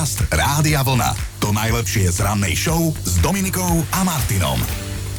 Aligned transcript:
Podcast 0.00 0.32
Rádia 0.32 0.80
Vlna. 0.80 1.12
To 1.44 1.52
najlepšie 1.52 2.08
z 2.08 2.24
rannej 2.24 2.56
show 2.56 2.88
s 3.04 3.20
Dominikou 3.20 3.84
a 3.92 4.00
Martinom. 4.00 4.56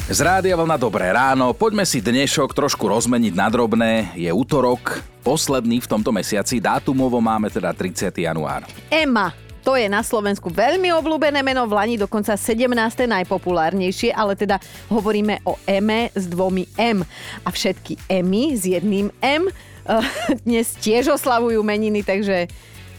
Z 0.09 0.25
Rádia 0.25 0.57
Vlna 0.57 0.73
dobré 0.81 1.13
ráno, 1.13 1.53
poďme 1.53 1.85
si 1.85 2.01
dnešok 2.01 2.49
trošku 2.49 2.89
rozmeniť 2.89 3.29
na 3.29 3.45
drobné. 3.53 4.09
Je 4.17 4.25
útorok, 4.33 5.05
posledný 5.21 5.85
v 5.85 5.85
tomto 5.85 6.09
mesiaci, 6.09 6.57
dátumovo 6.57 7.21
máme 7.21 7.53
teda 7.53 7.77
30. 7.77 8.09
január. 8.09 8.65
Ema. 8.89 9.29
To 9.61 9.77
je 9.77 9.85
na 9.85 10.01
Slovensku 10.01 10.49
veľmi 10.49 10.89
obľúbené 10.97 11.45
meno, 11.45 11.69
v 11.69 11.77
Lani 11.77 12.01
dokonca 12.01 12.33
17. 12.33 12.73
najpopulárnejšie, 13.05 14.17
ale 14.17 14.33
teda 14.33 14.57
hovoríme 14.89 15.45
o 15.45 15.61
Eme 15.69 16.09
s 16.17 16.25
dvomi 16.25 16.65
M. 16.81 17.05
A 17.45 17.49
všetky 17.53 18.01
Emy 18.09 18.57
s 18.57 18.65
jedným 18.65 19.13
M 19.21 19.45
eh, 19.45 20.01
dnes 20.41 20.73
tiež 20.81 21.13
oslavujú 21.13 21.61
meniny, 21.61 22.01
takže 22.01 22.49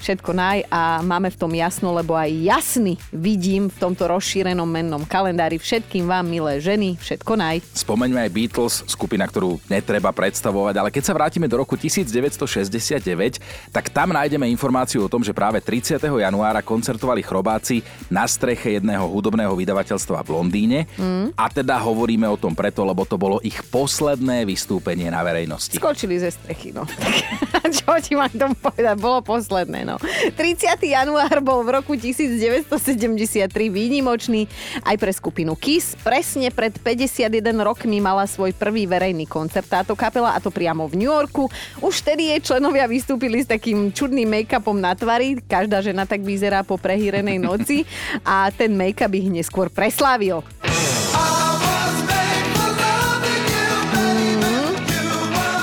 všetko 0.02 0.30
naj 0.34 0.58
a 0.66 0.98
máme 0.98 1.30
v 1.30 1.38
tom 1.38 1.54
jasno, 1.54 1.94
lebo 1.94 2.18
aj 2.18 2.34
jasný 2.34 2.98
vidím 3.14 3.70
v 3.70 3.76
tomto 3.78 4.10
rozšírenom 4.10 4.66
mennom 4.66 5.06
kalendári 5.06 5.62
všetkým 5.62 6.10
vám, 6.10 6.26
milé 6.26 6.58
ženy, 6.58 6.98
všetko 6.98 7.32
naj. 7.38 7.62
Spomeňme 7.70 8.26
aj 8.26 8.30
Beatles, 8.34 8.82
skupina, 8.90 9.22
ktorú 9.30 9.62
netreba 9.70 10.10
predstavovať, 10.10 10.74
ale 10.74 10.90
keď 10.90 11.02
sa 11.06 11.14
vrátime 11.14 11.46
do 11.46 11.62
roku 11.62 11.78
1969, 11.78 13.70
tak 13.70 13.94
tam 13.94 14.10
nájdeme 14.10 14.50
informáciu 14.50 15.06
o 15.06 15.12
tom, 15.12 15.22
že 15.22 15.30
práve 15.30 15.62
30. 15.62 16.02
januára 16.02 16.66
koncertovali 16.66 17.22
chrobáci 17.22 17.86
na 18.10 18.26
streche 18.26 18.82
jedného 18.82 19.06
hudobného 19.06 19.54
vydavateľstva 19.54 20.26
v 20.26 20.30
Londýne. 20.34 20.78
Mm. 20.98 21.30
A 21.38 21.46
teda 21.46 21.78
hovoríme 21.78 22.26
o 22.26 22.34
tom 22.34 22.58
preto, 22.58 22.82
lebo 22.82 23.06
to 23.06 23.14
bolo 23.14 23.38
ich 23.46 23.62
posledné 23.70 24.42
vystúpenie 24.42 25.06
na 25.14 25.22
verejnosti. 25.22 25.78
Skočili 25.78 26.18
ze 26.18 26.34
strechy, 26.34 26.74
no. 26.74 26.82
Čo 27.78 27.96
ti 28.02 28.12
mám 28.18 28.32
tomu 28.34 28.58
povedať? 28.58 28.98
Bolo 29.00 29.22
posledné, 29.22 29.86
no 29.86 29.92
áno. 29.92 29.96
30. 30.34 30.80
január 30.80 31.36
bol 31.44 31.60
v 31.64 31.80
roku 31.80 31.92
1973 31.94 33.48
výnimočný 33.68 34.48
aj 34.84 34.96
pre 34.96 35.12
skupinu 35.12 35.52
Kiss. 35.56 35.94
Presne 36.00 36.48
pred 36.48 36.72
51 36.80 37.28
rokmi 37.60 38.00
mala 38.00 38.24
svoj 38.24 38.56
prvý 38.56 38.88
verejný 38.88 39.28
koncert 39.28 39.68
táto 39.68 39.92
kapela 39.92 40.32
a 40.32 40.40
to 40.40 40.48
priamo 40.48 40.88
v 40.88 41.04
New 41.04 41.10
Yorku. 41.12 41.48
Už 41.84 42.00
vtedy 42.00 42.32
jej 42.32 42.40
členovia 42.40 42.88
vystúpili 42.88 43.44
s 43.44 43.48
takým 43.50 43.92
čudným 43.92 44.28
make-upom 44.28 44.76
na 44.76 44.96
tvári. 44.96 45.36
Každá 45.44 45.84
žena 45.84 46.08
tak 46.08 46.24
vyzerá 46.24 46.64
po 46.64 46.80
prehýrenej 46.80 47.38
noci 47.38 47.84
a 48.24 48.48
ten 48.48 48.72
make-up 48.72 49.12
ich 49.12 49.28
neskôr 49.28 49.68
preslávil. 49.68 50.40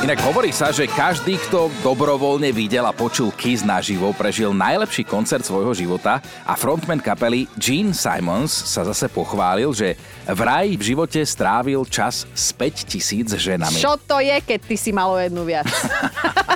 Inak 0.10 0.26
hovorí 0.26 0.50
sa, 0.50 0.74
že 0.74 0.90
každý, 0.90 1.38
kto 1.38 1.70
dobrovoľne 1.86 2.50
videl 2.50 2.82
a 2.82 2.90
počul 2.90 3.30
Kiss 3.30 3.62
naživo, 3.62 4.10
prežil 4.10 4.50
najlepší 4.58 5.06
koncert 5.06 5.46
svojho 5.46 5.70
života 5.78 6.18
a 6.50 6.58
frontman 6.58 6.98
kapely 6.98 7.46
Gene 7.62 7.94
Simons 7.94 8.50
sa 8.50 8.82
zase 8.82 9.06
pochválil, 9.06 9.70
že 9.70 9.94
vraj 10.26 10.74
v 10.74 10.82
živote 10.82 11.22
strávil 11.22 11.86
čas 11.86 12.26
s 12.34 12.50
5000 12.58 13.38
ženami. 13.38 13.78
Čo 13.78 14.02
to 14.02 14.18
je, 14.18 14.34
keď 14.42 14.60
ty 14.66 14.82
si 14.82 14.90
malo 14.90 15.14
jednu 15.22 15.46
viac? 15.46 15.70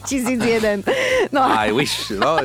5001. 0.00 0.84
No. 1.32 1.42
I 1.42 1.72
wish. 1.72 2.10
No, 2.10 2.38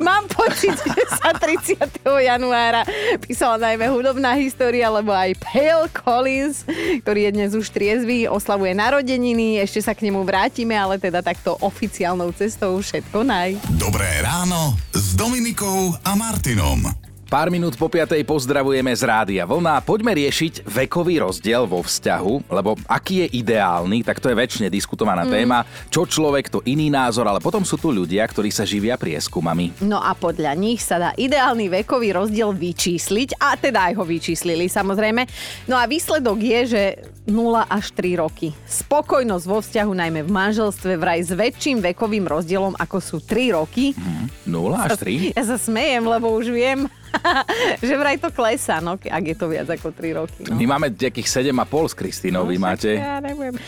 Mám 0.00 0.26
pocit, 0.32 0.74
že 0.74 1.02
sa 1.14 1.30
30. 1.30 2.02
januára 2.02 2.82
písala 3.22 3.60
najmä 3.60 3.86
hudobná 3.92 4.34
história, 4.34 4.90
lebo 4.90 5.14
aj 5.14 5.36
Pale 5.38 5.86
Collins, 5.92 6.66
ktorý 7.06 7.30
je 7.30 7.30
dnes 7.30 7.50
už 7.54 7.70
triezvý, 7.70 8.26
oslavuje 8.26 8.74
narodeniny, 8.74 9.45
ešte 9.62 9.78
sa 9.86 9.94
k 9.94 10.02
nemu 10.10 10.26
vrátime, 10.26 10.74
ale 10.74 10.98
teda 10.98 11.22
takto 11.22 11.54
oficiálnou 11.62 12.34
cestou 12.34 12.74
všetko 12.82 13.22
naj. 13.22 13.54
Dobré 13.78 14.18
ráno 14.18 14.74
s 14.90 15.14
Dominikou 15.14 15.94
a 16.02 16.12
Martinom. 16.18 17.05
Pár 17.26 17.50
minút 17.50 17.74
po 17.74 17.90
piatej 17.90 18.22
pozdravujeme 18.22 18.94
z 18.94 19.02
Rádia 19.02 19.42
Vlna. 19.42 19.82
Poďme 19.82 20.14
riešiť 20.14 20.62
vekový 20.62 21.26
rozdiel 21.26 21.66
vo 21.66 21.82
vzťahu, 21.82 22.46
lebo 22.46 22.78
aký 22.86 23.26
je 23.26 23.42
ideálny, 23.42 24.06
tak 24.06 24.22
to 24.22 24.30
je 24.30 24.38
väčšine 24.38 24.70
diskutovaná 24.70 25.26
mm. 25.26 25.30
téma. 25.34 25.66
Čo 25.90 26.06
človek, 26.06 26.46
to 26.46 26.62
iný 26.62 26.86
názor, 26.86 27.26
ale 27.26 27.42
potom 27.42 27.66
sú 27.66 27.82
tu 27.82 27.90
ľudia, 27.90 28.22
ktorí 28.22 28.54
sa 28.54 28.62
živia 28.62 28.94
prieskumami. 28.94 29.74
No 29.82 29.98
a 29.98 30.14
podľa 30.14 30.54
nich 30.54 30.86
sa 30.86 31.02
dá 31.02 31.10
ideálny 31.18 31.66
vekový 31.82 32.14
rozdiel 32.14 32.54
vyčísliť, 32.54 33.42
a 33.42 33.58
teda 33.58 33.90
aj 33.90 33.98
ho 33.98 34.06
vyčíslili 34.06 34.70
samozrejme. 34.70 35.26
No 35.66 35.74
a 35.74 35.90
výsledok 35.90 36.38
je, 36.38 36.60
že 36.78 36.82
0 37.26 37.58
až 37.66 37.90
3 37.90 38.22
roky. 38.22 38.54
Spokojnosť 38.70 39.44
vo 39.50 39.58
vzťahu, 39.58 39.92
najmä 39.98 40.22
v 40.22 40.30
manželstve, 40.30 40.94
vraj 40.94 41.26
s 41.26 41.34
väčším 41.34 41.82
vekovým 41.82 42.22
rozdielom, 42.22 42.78
ako 42.78 43.02
sú 43.02 43.18
3 43.18 43.58
roky. 43.58 43.98
Mm, 43.98 44.30
0 44.46 44.78
až 44.78 44.90
3? 45.02 45.34
Ja 45.34 45.42
sa 45.42 45.58
smejem, 45.58 46.06
lebo 46.06 46.30
už 46.30 46.54
viem, 46.54 46.86
že 47.86 47.94
vraj 47.96 48.16
to 48.20 48.30
klesá, 48.32 48.80
no, 48.80 48.96
ak 48.96 49.24
je 49.24 49.36
to 49.36 49.46
viac 49.50 49.68
ako 49.70 49.92
3 49.92 50.18
roky. 50.18 50.42
No. 50.46 50.56
My 50.56 50.66
máme 50.76 50.92
nejakých 50.92 51.52
7,5 51.52 51.92
s 51.92 51.94
Kristínou, 51.94 52.44
no, 52.44 52.50
vy 52.50 52.58
máte? 52.60 52.96
Ja 52.96 53.20
neviem. 53.20 53.56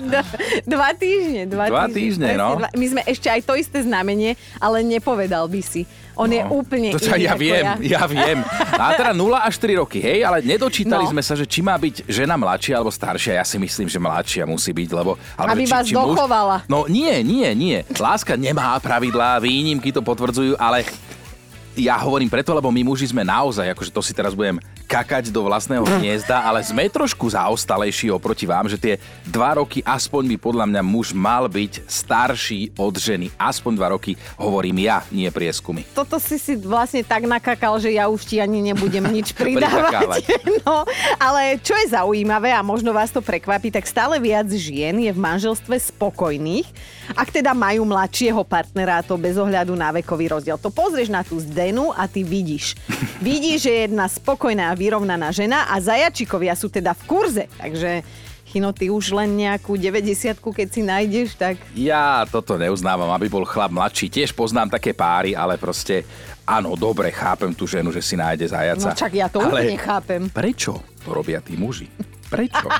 Dva, 0.00 0.22
dva 0.64 0.90
týždne. 0.94 1.42
Dva, 1.46 1.64
dva 1.70 1.86
týždne, 1.86 2.34
týždne 2.34 2.40
no. 2.40 2.58
My 2.74 2.86
sme 2.90 3.02
ešte 3.06 3.28
aj 3.30 3.40
to 3.46 3.54
isté 3.54 3.82
znamenie, 3.84 4.34
ale 4.58 4.82
nepovedal 4.82 5.46
by 5.46 5.60
si. 5.62 5.86
On 6.14 6.30
no, 6.30 6.34
je 6.34 6.42
úplne 6.46 6.94
to 6.94 7.02
iný 7.02 7.26
ja 7.26 7.34
viem, 7.34 7.66
ja. 7.82 7.98
ja 7.98 8.02
viem. 8.06 8.38
A 8.78 8.94
teda 8.94 9.10
0 9.10 9.34
až 9.34 9.58
4 9.58 9.82
roky, 9.82 9.98
hej, 9.98 10.22
ale 10.22 10.46
nedočítali 10.46 11.02
no. 11.02 11.10
sme 11.10 11.22
sa, 11.26 11.34
že 11.34 11.42
či 11.42 11.58
má 11.58 11.74
byť 11.74 12.06
žena 12.06 12.38
mladšia 12.38 12.78
alebo 12.78 12.94
staršia. 12.94 13.42
Ja 13.42 13.44
si 13.46 13.58
myslím, 13.58 13.90
že 13.90 13.98
mladšia 13.98 14.46
musí 14.46 14.70
byť, 14.70 14.90
lebo... 14.94 15.18
Alebo 15.34 15.58
Aby 15.58 15.66
či, 15.66 15.74
vás 15.74 15.84
či 15.90 15.94
dochovala. 15.98 16.56
Muž... 16.62 16.70
No 16.70 16.78
nie, 16.86 17.18
nie, 17.26 17.50
nie. 17.58 17.82
Láska 17.98 18.38
nemá 18.38 18.78
pravidlá, 18.78 19.42
výnimky 19.42 19.90
to 19.90 20.06
potvrdzujú, 20.06 20.54
ale 20.54 20.86
ja 21.74 21.98
hovorím 21.98 22.30
preto, 22.30 22.54
lebo 22.54 22.70
my 22.70 22.86
muži 22.86 23.10
sme 23.10 23.26
naozaj, 23.26 23.74
akože 23.74 23.90
to 23.90 23.98
si 23.98 24.14
teraz 24.14 24.38
budem 24.38 24.62
kakať 24.84 25.32
do 25.32 25.42
vlastného 25.48 25.82
hniezda, 25.82 26.44
ale 26.44 26.60
sme 26.60 26.86
trošku 26.86 27.32
zaostalejší 27.32 28.12
oproti 28.12 28.44
vám, 28.44 28.68
že 28.68 28.76
tie 28.76 28.94
dva 29.24 29.56
roky 29.58 29.80
aspoň 29.80 30.34
by 30.34 30.36
podľa 30.36 30.64
mňa 30.68 30.82
muž 30.84 31.16
mal 31.16 31.48
byť 31.48 31.88
starší 31.88 32.76
od 32.76 32.94
ženy. 32.94 33.32
Aspoň 33.40 33.72
dva 33.74 33.88
roky 33.96 34.14
hovorím 34.36 34.84
ja, 34.84 35.02
nie 35.08 35.26
prieskumy. 35.32 35.88
Toto 35.96 36.20
si 36.20 36.36
si 36.36 36.54
vlastne 36.60 37.00
tak 37.00 37.24
nakakal, 37.24 37.80
že 37.80 37.96
ja 37.96 38.06
už 38.12 38.22
ti 38.28 38.36
ani 38.38 38.60
nebudem 38.60 39.02
nič 39.08 39.32
pridávať. 39.38 40.28
no, 40.62 40.84
ale 41.16 41.56
čo 41.64 41.72
je 41.80 41.92
zaujímavé 41.96 42.52
a 42.52 42.60
možno 42.60 42.92
vás 42.92 43.08
to 43.08 43.24
prekvapí, 43.24 43.72
tak 43.72 43.88
stále 43.88 44.20
viac 44.20 44.46
žien 44.52 44.94
je 45.00 45.10
v 45.10 45.18
manželstve 45.18 45.80
spokojných, 45.80 46.68
ak 47.16 47.32
teda 47.32 47.56
majú 47.56 47.88
mladšieho 47.88 48.42
partnera, 48.44 49.00
to 49.00 49.16
bez 49.16 49.40
ohľadu 49.40 49.72
na 49.72 49.94
vekový 49.94 50.28
rozdiel. 50.28 50.60
To 50.60 50.68
pozrieš 50.68 51.08
na 51.08 51.24
tú 51.24 51.40
zdenu 51.40 51.90
a 51.94 52.04
ty 52.04 52.20
vidíš. 52.20 52.76
vidíš, 53.24 53.64
že 53.64 53.70
je 53.70 53.80
jedna 53.88 54.06
spokojná 54.10 54.73
vyrovnaná 54.74 55.30
žena 55.30 55.70
a 55.70 55.80
zajačikovia 55.80 56.52
sú 56.58 56.68
teda 56.68 56.92
v 56.92 57.02
kurze, 57.06 57.44
takže 57.58 58.04
Chino, 58.54 58.70
ty 58.70 58.86
už 58.86 59.10
len 59.18 59.34
nejakú 59.34 59.74
90 59.74 60.38
keď 60.38 60.68
si 60.70 60.86
nájdeš, 60.86 61.34
tak... 61.34 61.58
Ja 61.74 62.22
toto 62.30 62.54
neuznávam, 62.54 63.10
aby 63.10 63.26
bol 63.26 63.42
chlap 63.42 63.74
mladší. 63.74 64.06
Tiež 64.06 64.30
poznám 64.30 64.70
také 64.78 64.94
páry, 64.94 65.34
ale 65.34 65.58
proste 65.58 66.06
áno, 66.46 66.78
dobre, 66.78 67.10
chápem 67.10 67.50
tú 67.50 67.66
ženu, 67.66 67.90
že 67.90 67.98
si 67.98 68.14
nájde 68.14 68.54
zajaca. 68.54 68.94
No 68.94 68.94
čak 68.94 69.10
ja 69.10 69.26
to 69.26 69.42
ale 69.42 69.50
úplne 69.50 69.78
chápem. 69.80 70.22
Prečo 70.30 70.78
to 71.02 71.10
robia 71.10 71.42
tí 71.42 71.58
muži? 71.58 71.90
Prečo? 72.30 72.70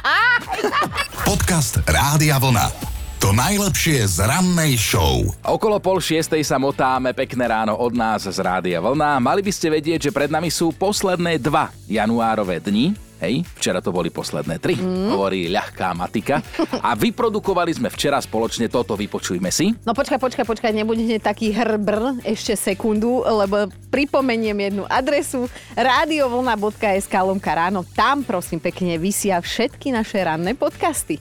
Podcast 1.29 1.83
Rádia 1.91 2.39
Vlna. 2.39 2.94
To 3.25 3.33
najlepšie 3.33 4.05
z 4.05 4.21
rannej 4.21 4.77
show. 4.77 5.25
Okolo 5.41 5.81
pol 5.81 5.97
šiestej 5.97 6.45
sa 6.45 6.61
motáme 6.61 7.17
pekné 7.17 7.49
ráno 7.49 7.73
od 7.73 7.97
nás 7.97 8.29
z 8.29 8.37
Rádia 8.37 8.85
Vlna. 8.85 9.17
Mali 9.17 9.41
by 9.41 9.49
ste 9.49 9.73
vedieť, 9.73 10.05
že 10.05 10.11
pred 10.13 10.29
nami 10.29 10.53
sú 10.53 10.77
posledné 10.77 11.41
dva 11.41 11.73
januárové 11.89 12.61
dni. 12.61 12.93
Hej, 13.25 13.49
včera 13.57 13.81
to 13.81 13.97
boli 13.97 14.13
posledné 14.13 14.61
tri, 14.61 14.77
mm. 14.77 15.17
hovorí 15.17 15.49
ľahká 15.49 15.97
matika. 15.97 16.45
A 16.85 16.93
vyprodukovali 16.93 17.73
sme 17.73 17.89
včera 17.89 18.21
spoločne 18.21 18.69
toto, 18.69 18.93
vypočujme 18.93 19.49
si. 19.49 19.73
No 19.89 19.97
počkaj, 19.97 20.21
počkaj, 20.21 20.45
počkaj, 20.45 20.77
nebudete 20.77 21.17
taký 21.17 21.49
hrbr 21.57 22.21
ešte 22.29 22.53
sekundu, 22.53 23.25
lebo 23.25 23.73
pripomeniem 23.89 24.69
jednu 24.69 24.85
adresu 24.85 25.49
radiovlna.sk 25.73 27.15
lomka 27.25 27.57
ráno. 27.57 27.89
Tam 27.97 28.21
prosím 28.21 28.61
pekne 28.61 29.01
vysia 29.01 29.41
všetky 29.41 29.97
naše 29.97 30.21
ranné 30.21 30.53
podcasty. 30.53 31.17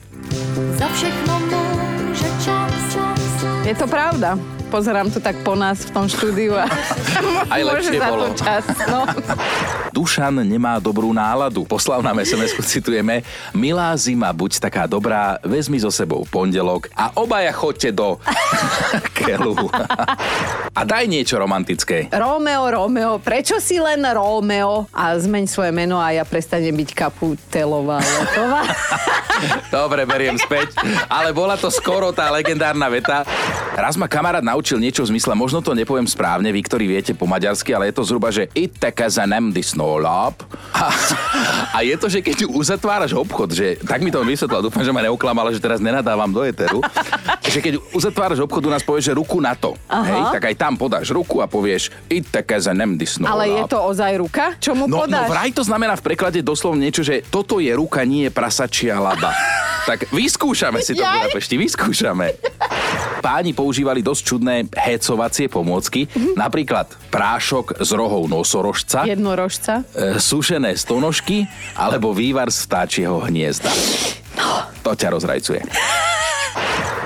Za 0.76 0.84
všechno 0.92 1.33
je 3.64 3.74
to 3.74 3.86
pravda. 3.88 4.36
Pozerám 4.68 5.06
to 5.10 5.22
tak 5.22 5.38
po 5.46 5.54
nás 5.54 5.86
v 5.86 5.90
tom 5.94 6.04
štúdiu 6.10 6.52
a 6.58 6.66
Aj 7.54 7.62
lepšie 7.62 7.96
za 7.96 8.08
bolo. 8.10 8.28
to 8.28 8.44
čas. 8.44 8.64
No. 8.90 9.06
Dušan 9.94 10.42
nemá 10.42 10.82
dobrú 10.82 11.14
náladu. 11.14 11.62
Poslal 11.62 12.02
nám 12.02 12.18
sms 12.26 12.58
citujeme. 12.74 13.22
Milá 13.54 13.94
zima, 13.94 14.34
buď 14.34 14.58
taká 14.58 14.90
dobrá, 14.90 15.38
vezmi 15.46 15.78
so 15.78 15.94
sebou 15.94 16.26
pondelok 16.26 16.90
a 16.98 17.14
obaja 17.14 17.54
chodte 17.54 17.94
do 17.94 18.18
kelu. 19.22 19.54
a 20.74 20.80
daj 20.82 21.06
niečo 21.06 21.38
romantické. 21.38 22.10
Rómeo, 22.10 22.66
Rómeo, 22.66 23.22
prečo 23.22 23.62
si 23.62 23.78
len 23.78 24.02
Rómeo? 24.02 24.90
A 24.90 25.14
zmeň 25.14 25.44
svoje 25.46 25.70
meno 25.70 26.02
a 26.02 26.10
ja 26.10 26.26
prestanem 26.26 26.74
byť 26.74 26.90
kaputelová 26.90 28.02
Dobre, 29.74 30.06
beriem 30.08 30.38
späť. 30.38 30.74
Ale 31.06 31.30
bola 31.30 31.54
to 31.54 31.68
skoro 31.70 32.10
tá 32.10 32.30
legendárna 32.30 32.86
veta. 32.90 33.22
Raz 33.74 33.98
ma 33.98 34.06
kamarát 34.06 34.42
naučil 34.42 34.78
niečo 34.78 35.02
v 35.02 35.14
zmysle, 35.14 35.34
možno 35.34 35.58
to 35.58 35.74
nepoviem 35.74 36.06
správne, 36.06 36.50
vy, 36.54 36.60
ktorí 36.62 36.84
viete 36.86 37.12
po 37.12 37.26
maďarsky, 37.26 37.74
ale 37.74 37.90
je 37.90 37.98
to 37.98 38.06
zhruba, 38.06 38.30
že 38.30 38.46
it 38.54 38.78
tekazenem 38.78 39.50
disnolab. 39.84 40.34
A, 40.74 40.90
a 41.70 41.78
je 41.84 41.94
to, 41.96 42.06
že 42.08 42.18
keď 42.18 42.48
uzatváraš 42.48 43.12
obchod, 43.14 43.52
že 43.52 43.76
tak 43.78 44.00
mi 44.00 44.10
to 44.10 44.24
vysvetlil, 44.24 44.64
dúfam, 44.64 44.82
že 44.82 44.90
ma 44.90 45.04
neoklamala, 45.04 45.52
že 45.52 45.60
teraz 45.60 45.78
nenadávam 45.78 46.28
do 46.28 46.42
eteru, 46.42 46.80
že 47.44 47.60
keď 47.60 47.78
uzatváraš 47.92 48.42
obchod, 48.42 48.66
u 48.66 48.72
nás 48.72 48.82
povieš, 48.82 49.12
že 49.12 49.14
ruku 49.14 49.38
na 49.38 49.54
to, 49.54 49.76
hej, 49.86 50.22
tak 50.34 50.42
aj 50.50 50.54
tam 50.56 50.72
podáš 50.74 51.12
ruku 51.12 51.38
a 51.38 51.46
povieš 51.46 51.92
it 52.08 52.26
tekazenem 52.26 52.96
disnolab. 52.96 53.38
Ale 53.38 53.44
je 53.52 53.62
to 53.70 53.78
ozaj 53.78 54.12
ruka? 54.18 54.44
Čo 54.58 54.72
mu 54.74 54.84
No, 54.84 55.04
no 55.04 55.06
podáš? 55.06 55.28
vraj 55.30 55.50
to 55.54 55.62
znamená 55.62 55.94
v 55.96 56.04
preklade 56.04 56.40
doslovne 56.40 56.88
niečo, 56.88 57.06
že 57.06 57.22
toto 57.24 57.62
je 57.62 57.70
ruka, 57.72 58.02
nie 58.04 58.28
je 58.28 58.32
prasačia 58.32 58.98
laba. 58.98 59.30
tak 59.88 60.08
vyskúšame 60.10 60.80
si 60.80 60.96
to 60.96 61.04
v. 61.04 61.28
Budapešti, 61.28 61.54
vyskúšame. 61.60 62.28
Páni 63.24 63.56
používali 63.56 64.04
dosť 64.04 64.20
čudné 64.20 64.68
hecovacie 64.68 65.48
pomôcky, 65.48 66.04
napríklad 66.36 66.92
prášok 67.08 67.80
z 67.80 67.90
rohov 67.96 68.28
nosorožca, 68.28 69.08
Jednorožca. 69.08 69.80
e, 69.96 70.20
sušené 70.20 70.76
stonožky 70.76 71.48
alebo 71.72 72.12
vývar 72.12 72.52
z 72.52 72.68
vtáčieho 72.68 73.24
hniezda. 73.24 73.72
To 74.84 74.92
ťa 74.92 75.08
rozrajcuje. 75.08 75.64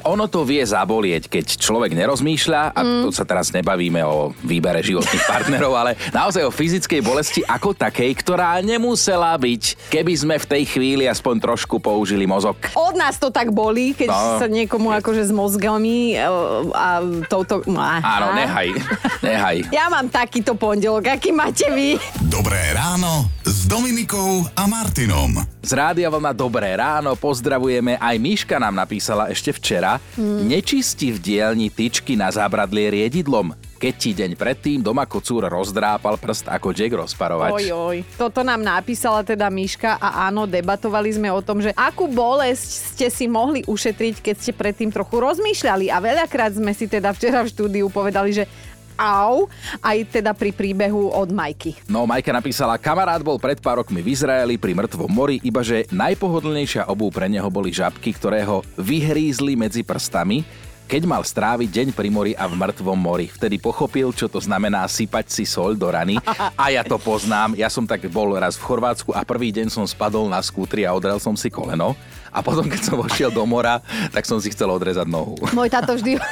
Ono 0.08 0.24
to 0.24 0.40
vie 0.40 0.64
zabolieť, 0.64 1.28
keď 1.28 1.60
človek 1.60 1.92
nerozmýšľa, 1.92 2.72
a 2.72 2.80
tu 3.04 3.12
sa 3.12 3.28
teraz 3.28 3.52
nebavíme 3.52 4.00
o 4.02 4.32
výbere 4.40 4.80
životných 4.80 5.24
partnerov, 5.32 5.72
ale 5.76 5.90
naozaj 6.10 6.48
o 6.48 6.52
fyzickej 6.52 7.04
bolesti 7.04 7.40
ako 7.44 7.76
takej, 7.76 8.16
ktorá 8.16 8.56
nemusela 8.58 9.36
byť, 9.36 9.92
keby 9.92 10.12
sme 10.16 10.36
v 10.40 10.46
tej 10.48 10.62
chvíli 10.64 11.04
aspoň 11.04 11.44
trošku 11.44 11.76
použili 11.76 12.24
mozog. 12.24 12.56
Od 12.72 12.96
nás 12.96 13.20
to 13.20 13.28
tak 13.28 13.52
bolí, 13.52 13.92
keď 13.92 14.08
No. 14.08 14.40
sa 14.40 14.48
niekomu 14.48 14.88
akože 14.94 15.28
s 15.28 15.32
mozgami 15.32 16.16
e, 16.16 16.24
a 16.72 17.04
touto... 17.28 17.60
Áno, 17.68 18.32
nehaj, 18.32 18.72
nehaj. 19.20 19.56
Ja 19.68 19.92
mám 19.92 20.08
takýto 20.08 20.56
pondelok, 20.56 21.04
aký 21.10 21.30
máte 21.30 21.68
vy? 21.68 22.00
Dobré 22.24 22.72
ráno 22.72 23.28
s 23.44 23.68
Dominikou 23.68 24.48
a 24.56 24.64
Martinom. 24.64 25.57
Z 25.68 25.76
Rádia 25.76 26.08
Vlna 26.08 26.32
Dobré 26.32 26.72
ráno 26.80 27.12
pozdravujeme. 27.12 28.00
Aj 28.00 28.16
Miška 28.16 28.56
nám 28.56 28.72
napísala 28.72 29.28
ešte 29.28 29.52
včera. 29.52 30.00
Nečisti 30.16 31.12
v 31.12 31.20
dielni 31.20 31.68
tyčky 31.68 32.16
na 32.16 32.32
zábradlie 32.32 32.88
riedidlom. 32.88 33.52
Keď 33.76 33.94
ti 34.00 34.10
deň 34.16 34.32
predtým 34.40 34.80
doma 34.80 35.04
kocúr 35.04 35.44
rozdrápal 35.44 36.16
prst 36.16 36.48
ako 36.48 36.72
Jack 36.72 36.96
rozparovač. 36.96 37.68
Oj, 37.68 37.68
oj. 37.68 37.96
Toto 38.16 38.40
nám 38.40 38.64
napísala 38.64 39.20
teda 39.20 39.52
Miška 39.52 40.00
a 40.00 40.24
áno, 40.32 40.48
debatovali 40.48 41.12
sme 41.12 41.28
o 41.28 41.44
tom, 41.44 41.60
že 41.60 41.76
akú 41.76 42.08
bolesť 42.08 42.96
ste 42.96 43.06
si 43.12 43.28
mohli 43.28 43.60
ušetriť, 43.68 44.24
keď 44.24 44.36
ste 44.40 44.56
predtým 44.56 44.88
trochu 44.88 45.20
rozmýšľali. 45.20 45.92
A 45.92 46.00
veľakrát 46.00 46.56
sme 46.56 46.72
si 46.72 46.88
teda 46.88 47.12
včera 47.12 47.44
v 47.44 47.52
štúdiu 47.52 47.92
povedali, 47.92 48.32
že 48.32 48.48
au, 48.98 49.46
aj 49.78 50.18
teda 50.18 50.34
pri 50.34 50.50
príbehu 50.50 51.14
od 51.14 51.30
Majky. 51.30 51.78
No, 51.86 52.02
Majka 52.04 52.34
napísala, 52.34 52.74
kamarát 52.76 53.22
bol 53.22 53.38
pred 53.38 53.62
pár 53.62 53.80
rokmi 53.80 54.02
v 54.02 54.12
Izraeli 54.12 54.58
pri 54.58 54.74
mŕtvom 54.74 55.06
mori, 55.06 55.38
ibaže 55.46 55.86
najpohodlnejšia 55.94 56.90
obu 56.90 57.08
pre 57.14 57.30
neho 57.30 57.46
boli 57.46 57.70
žabky, 57.70 58.10
ktoré 58.10 58.42
ho 58.42 58.66
vyhrízli 58.74 59.54
medzi 59.54 59.86
prstami, 59.86 60.42
keď 60.88 61.04
mal 61.04 61.20
stráviť 61.20 61.68
deň 61.68 61.88
pri 61.92 62.08
mori 62.08 62.32
a 62.32 62.48
v 62.48 62.56
mŕtvom 62.56 62.96
mori. 62.96 63.28
Vtedy 63.28 63.60
pochopil, 63.60 64.08
čo 64.16 64.24
to 64.24 64.40
znamená 64.40 64.88
sypať 64.88 65.28
si 65.28 65.44
soľ 65.44 65.76
do 65.76 65.92
rany. 65.92 66.16
A 66.56 66.72
ja 66.72 66.80
to 66.80 66.96
poznám. 66.96 67.52
Ja 67.60 67.68
som 67.68 67.84
tak 67.84 68.08
bol 68.08 68.32
raz 68.40 68.56
v 68.56 68.64
Chorvátsku 68.64 69.12
a 69.12 69.20
prvý 69.20 69.52
deň 69.52 69.68
som 69.68 69.84
spadol 69.84 70.32
na 70.32 70.40
skútri 70.40 70.88
a 70.88 70.96
odrel 70.96 71.20
som 71.20 71.36
si 71.36 71.52
koleno. 71.52 71.92
A 72.32 72.44
potom, 72.44 72.66
keď 72.68 72.80
som 72.84 72.96
vošiel 73.00 73.32
do 73.32 73.44
mora, 73.48 73.80
tak 74.12 74.28
som 74.28 74.36
si 74.38 74.52
chcel 74.52 74.68
odrezať 74.68 75.08
nohu. 75.08 75.36
Môj 75.56 75.68
táto 75.72 75.96
vždy... 75.96 76.20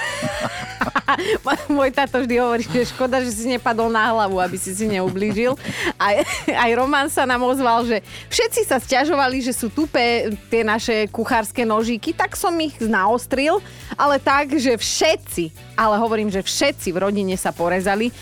Môj 1.73 1.91
táto 1.95 2.21
vždy 2.21 2.35
hovorí, 2.37 2.65
že 2.67 2.93
škoda, 2.93 3.23
že 3.23 3.33
si 3.33 3.49
nepadol 3.49 3.89
na 3.89 4.13
hlavu, 4.13 4.37
aby 4.43 4.57
si 4.59 4.75
si 4.75 4.85
neublížil. 4.91 5.57
Aj, 5.97 6.21
aj 6.51 6.71
Roman 6.77 7.09
sa 7.09 7.25
nám 7.25 7.41
ozval, 7.47 7.87
že 7.89 8.03
všetci 8.29 8.61
sa 8.69 8.77
stiažovali, 8.77 9.41
že 9.41 9.57
sú 9.57 9.73
tupé 9.73 10.35
tie 10.53 10.67
naše 10.67 11.09
kuchárske 11.09 11.65
nožíky, 11.65 12.13
tak 12.13 12.37
som 12.37 12.53
ich 12.61 12.77
naostril, 12.83 13.63
ale 13.95 14.21
tak, 14.21 14.53
že 14.59 14.77
všetci, 14.77 15.77
ale 15.79 15.97
hovorím, 15.97 16.29
že 16.29 16.45
všetci 16.45 16.93
v 16.93 17.01
rodine 17.01 17.35
sa 17.39 17.55
porezali. 17.55 18.13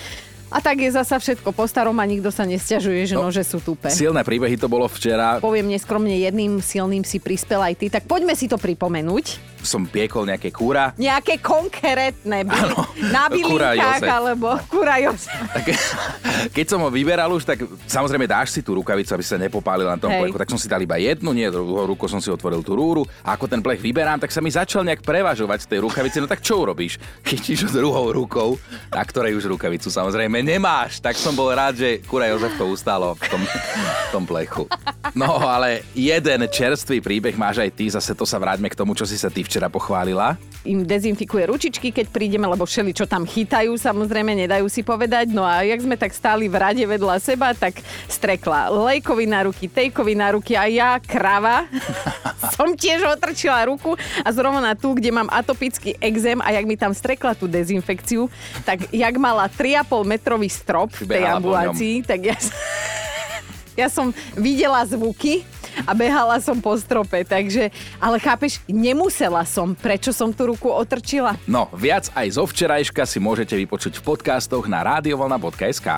A 0.54 0.62
tak 0.62 0.78
je 0.78 0.86
zasa 0.86 1.18
všetko 1.18 1.50
po 1.50 1.66
starom 1.66 1.98
a 1.98 2.06
nikto 2.06 2.30
sa 2.30 2.46
nestiažuje, 2.46 3.10
že 3.10 3.18
No, 3.18 3.26
nože 3.26 3.42
sú 3.42 3.58
tupé. 3.58 3.90
Silné 3.90 4.22
príbehy 4.22 4.54
to 4.54 4.70
bolo 4.70 4.86
včera. 4.86 5.42
Poviem 5.42 5.66
neskromne, 5.66 6.14
jedným 6.14 6.62
silným 6.62 7.02
si 7.02 7.18
prispel 7.18 7.58
aj 7.58 7.74
ty, 7.74 7.86
tak 7.90 8.06
poďme 8.06 8.38
si 8.38 8.46
to 8.46 8.54
pripomenúť. 8.54 9.53
Som 9.64 9.88
piekol 9.88 10.28
nejaké 10.28 10.52
kúra. 10.52 10.92
Nejaké 11.00 11.40
konkrétne 11.40 12.44
Áno, 12.44 12.84
na 13.08 13.32
bylinkách 13.32 14.04
alebo 14.04 14.60
Jozef. 15.00 15.32
Tak, 15.50 15.64
keď 16.56 16.66
som 16.68 16.84
ho 16.84 16.92
vyberal 16.92 17.32
už, 17.32 17.48
tak 17.48 17.64
samozrejme 17.88 18.28
dáš 18.28 18.52
si 18.52 18.60
tú 18.60 18.76
rukavicu, 18.76 19.16
aby 19.16 19.24
sa 19.24 19.40
nepopálil 19.40 19.88
na 19.88 19.96
tom 19.96 20.12
Hej. 20.12 20.28
plechu. 20.28 20.36
Tak 20.36 20.50
som 20.52 20.60
si 20.60 20.68
dal 20.68 20.84
iba 20.84 21.00
jednu, 21.00 21.32
nie 21.32 21.48
druhou 21.48 21.88
rukou 21.88 22.04
som 22.04 22.20
si 22.20 22.28
otvoril 22.28 22.60
tú 22.60 22.76
rúru. 22.76 23.08
A 23.24 23.32
ako 23.32 23.48
ten 23.48 23.64
plech 23.64 23.80
vyberám, 23.80 24.20
tak 24.20 24.28
sa 24.34 24.44
mi 24.44 24.52
začal 24.52 24.84
nejak 24.84 25.00
prevažovať 25.00 25.64
z 25.64 25.68
tej 25.72 25.78
rukavice. 25.86 26.20
No 26.20 26.28
tak 26.28 26.44
čo 26.44 26.60
urobíš? 26.60 27.00
Chytíš 27.28 27.68
ho 27.68 27.70
druhou 27.70 28.12
rukou, 28.12 28.60
na 28.90 29.00
ktorej 29.00 29.38
už 29.38 29.48
rukavicu 29.48 29.88
samozrejme 29.88 30.44
nemáš. 30.44 31.00
Tak 31.00 31.16
som 31.16 31.32
bol 31.32 31.48
rád, 31.54 31.80
že 31.80 32.04
kura 32.04 32.28
Jozef 32.28 32.52
to 32.60 32.68
ustálo 32.68 33.16
v 33.16 33.24
tom, 33.30 33.42
v 33.46 34.08
tom 34.12 34.24
plechu. 34.28 34.68
No 35.14 35.38
ale 35.46 35.86
jeden 35.94 36.42
čerstvý 36.50 36.98
príbeh 36.98 37.38
máš 37.38 37.62
aj 37.62 37.70
ty, 37.70 37.86
zase 37.86 38.18
to 38.18 38.26
sa 38.26 38.42
vráťme 38.42 38.66
k 38.66 38.74
tomu, 38.74 38.98
čo 38.98 39.06
si 39.06 39.14
sa 39.14 39.30
ty 39.30 39.46
včera 39.46 39.53
pochválila. 39.70 40.34
Im 40.64 40.80
dezinfikuje 40.80 41.44
ručičky, 41.44 41.92
keď 41.92 42.08
prídeme, 42.08 42.48
lebo 42.48 42.64
všeli, 42.64 42.96
čo 42.96 43.04
tam 43.04 43.28
chytajú, 43.28 43.76
samozrejme, 43.76 44.32
nedajú 44.32 44.64
si 44.72 44.80
povedať. 44.80 45.28
No 45.30 45.44
a 45.44 45.60
jak 45.60 45.84
sme 45.84 46.00
tak 46.00 46.16
stáli 46.16 46.48
v 46.48 46.56
rade 46.56 46.80
vedľa 46.80 47.20
seba, 47.20 47.52
tak 47.52 47.84
strekla 48.08 48.72
Lejkovi 48.72 49.28
na 49.28 49.44
ruky, 49.44 49.68
Tejkovi 49.68 50.16
na 50.16 50.32
ruky 50.32 50.56
a 50.56 50.64
ja, 50.64 50.96
krava, 51.04 51.68
som 52.56 52.72
tiež 52.72 53.04
otrčila 53.04 53.68
ruku 53.68 53.92
a 54.24 54.28
zrovna 54.32 54.72
tu, 54.72 54.96
kde 54.96 55.12
mám 55.12 55.28
atopický 55.28 56.00
exém 56.00 56.40
a 56.40 56.48
jak 56.56 56.64
mi 56.64 56.80
tam 56.80 56.96
strekla 56.96 57.36
tú 57.36 57.44
dezinfekciu, 57.44 58.32
tak 58.64 58.88
jak 58.88 59.14
mala 59.20 59.52
3,5 59.52 60.08
metrový 60.08 60.48
strop 60.48 60.88
v 60.96 61.12
tej 61.12 61.28
ambulácii, 61.28 61.94
tak 62.08 62.20
ja 62.24 62.36
ja 63.80 63.90
som 63.90 64.14
videla 64.38 64.80
zvuky 64.86 65.42
a 65.82 65.92
behala 65.92 66.38
som 66.38 66.58
po 66.62 66.78
strope, 66.78 67.26
takže, 67.26 67.74
ale 67.98 68.16
chápeš, 68.22 68.62
nemusela 68.70 69.42
som, 69.42 69.74
prečo 69.74 70.14
som 70.14 70.30
tú 70.30 70.54
ruku 70.54 70.70
otrčila. 70.70 71.34
No, 71.50 71.66
viac 71.74 72.08
aj 72.14 72.38
zo 72.38 72.46
včerajška 72.46 73.02
si 73.04 73.18
môžete 73.18 73.58
vypočuť 73.58 73.98
v 73.98 74.02
podcastoch 74.06 74.70
na 74.70 74.86
radiovolna.sk. 74.86 75.88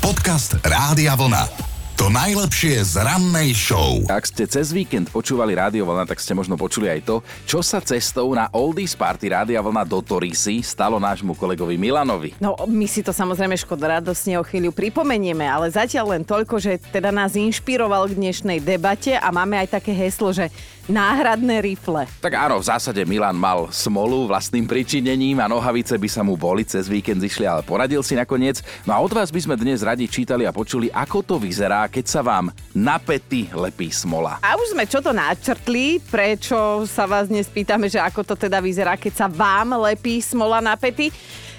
Podcast 0.00 0.56
Rádia 0.64 1.14
Vlna. 1.14 1.77
To 1.98 2.06
najlepšie 2.14 2.78
z 2.94 3.02
rannej 3.02 3.50
show. 3.58 3.98
Ak 4.06 4.22
ste 4.22 4.46
cez 4.46 4.70
víkend 4.70 5.10
počúvali 5.10 5.58
Rádio 5.58 5.82
Vlna, 5.82 6.06
tak 6.06 6.22
ste 6.22 6.30
možno 6.30 6.54
počuli 6.54 6.86
aj 6.86 7.02
to, 7.02 7.26
čo 7.42 7.58
sa 7.58 7.82
cestou 7.82 8.30
na 8.38 8.46
Oldies 8.54 8.94
Party 8.94 9.34
Rádia 9.34 9.58
Vlna 9.58 9.82
do 9.82 9.98
Torisy 9.98 10.62
stalo 10.62 11.02
nášmu 11.02 11.34
kolegovi 11.34 11.74
Milanovi. 11.74 12.38
No, 12.38 12.54
my 12.54 12.86
si 12.86 13.02
to 13.02 13.10
samozrejme 13.10 13.58
škoda 13.58 13.98
radosne 13.98 14.38
o 14.38 14.46
chvíľu 14.46 14.70
pripomenieme, 14.70 15.42
ale 15.42 15.74
zatiaľ 15.74 16.14
len 16.14 16.22
toľko, 16.22 16.62
že 16.62 16.78
teda 16.78 17.10
nás 17.10 17.34
inšpiroval 17.34 18.06
k 18.06 18.14
dnešnej 18.14 18.62
debate 18.62 19.18
a 19.18 19.34
máme 19.34 19.58
aj 19.58 19.82
také 19.82 19.90
heslo, 19.90 20.30
že 20.30 20.54
náhradné 20.88 21.60
rifle. 21.60 22.08
Tak 22.22 22.32
áno, 22.32 22.62
v 22.62 22.68
zásade 22.70 23.04
Milan 23.04 23.36
mal 23.36 23.68
smolu 23.68 24.24
vlastným 24.24 24.64
pričinením 24.64 25.36
a 25.42 25.50
nohavice 25.50 25.98
by 26.00 26.08
sa 26.08 26.24
mu 26.24 26.32
boli 26.34 26.64
cez 26.64 26.88
víkend 26.88 27.20
zišli, 27.20 27.44
ale 27.44 27.60
poradil 27.60 28.00
si 28.00 28.16
nakoniec. 28.16 28.64
No 28.88 28.96
a 28.96 29.02
od 29.04 29.12
vás 29.12 29.28
by 29.28 29.36
sme 29.36 29.54
dnes 29.60 29.84
radi 29.84 30.08
čítali 30.08 30.48
a 30.48 30.54
počuli, 30.54 30.88
ako 30.88 31.20
to 31.20 31.36
vyzerá, 31.36 31.84
keď 31.88 32.04
sa 32.06 32.20
vám 32.22 32.52
na 32.76 33.00
pety 33.00 33.50
lepí 33.50 33.88
smola. 33.90 34.38
A 34.44 34.54
už 34.54 34.76
sme 34.76 34.84
čo 34.86 35.02
to 35.02 35.10
načrtli, 35.10 35.98
prečo 35.98 36.86
sa 36.86 37.08
vás 37.08 37.26
dnes 37.26 37.48
pýtame, 37.48 37.88
že 37.88 37.98
ako 37.98 38.22
to 38.22 38.34
teda 38.36 38.62
vyzerá, 38.62 38.94
keď 38.94 39.24
sa 39.24 39.26
vám 39.26 39.74
lepí 39.82 40.20
smola 40.22 40.62
na 40.62 40.76
pety. 40.76 41.10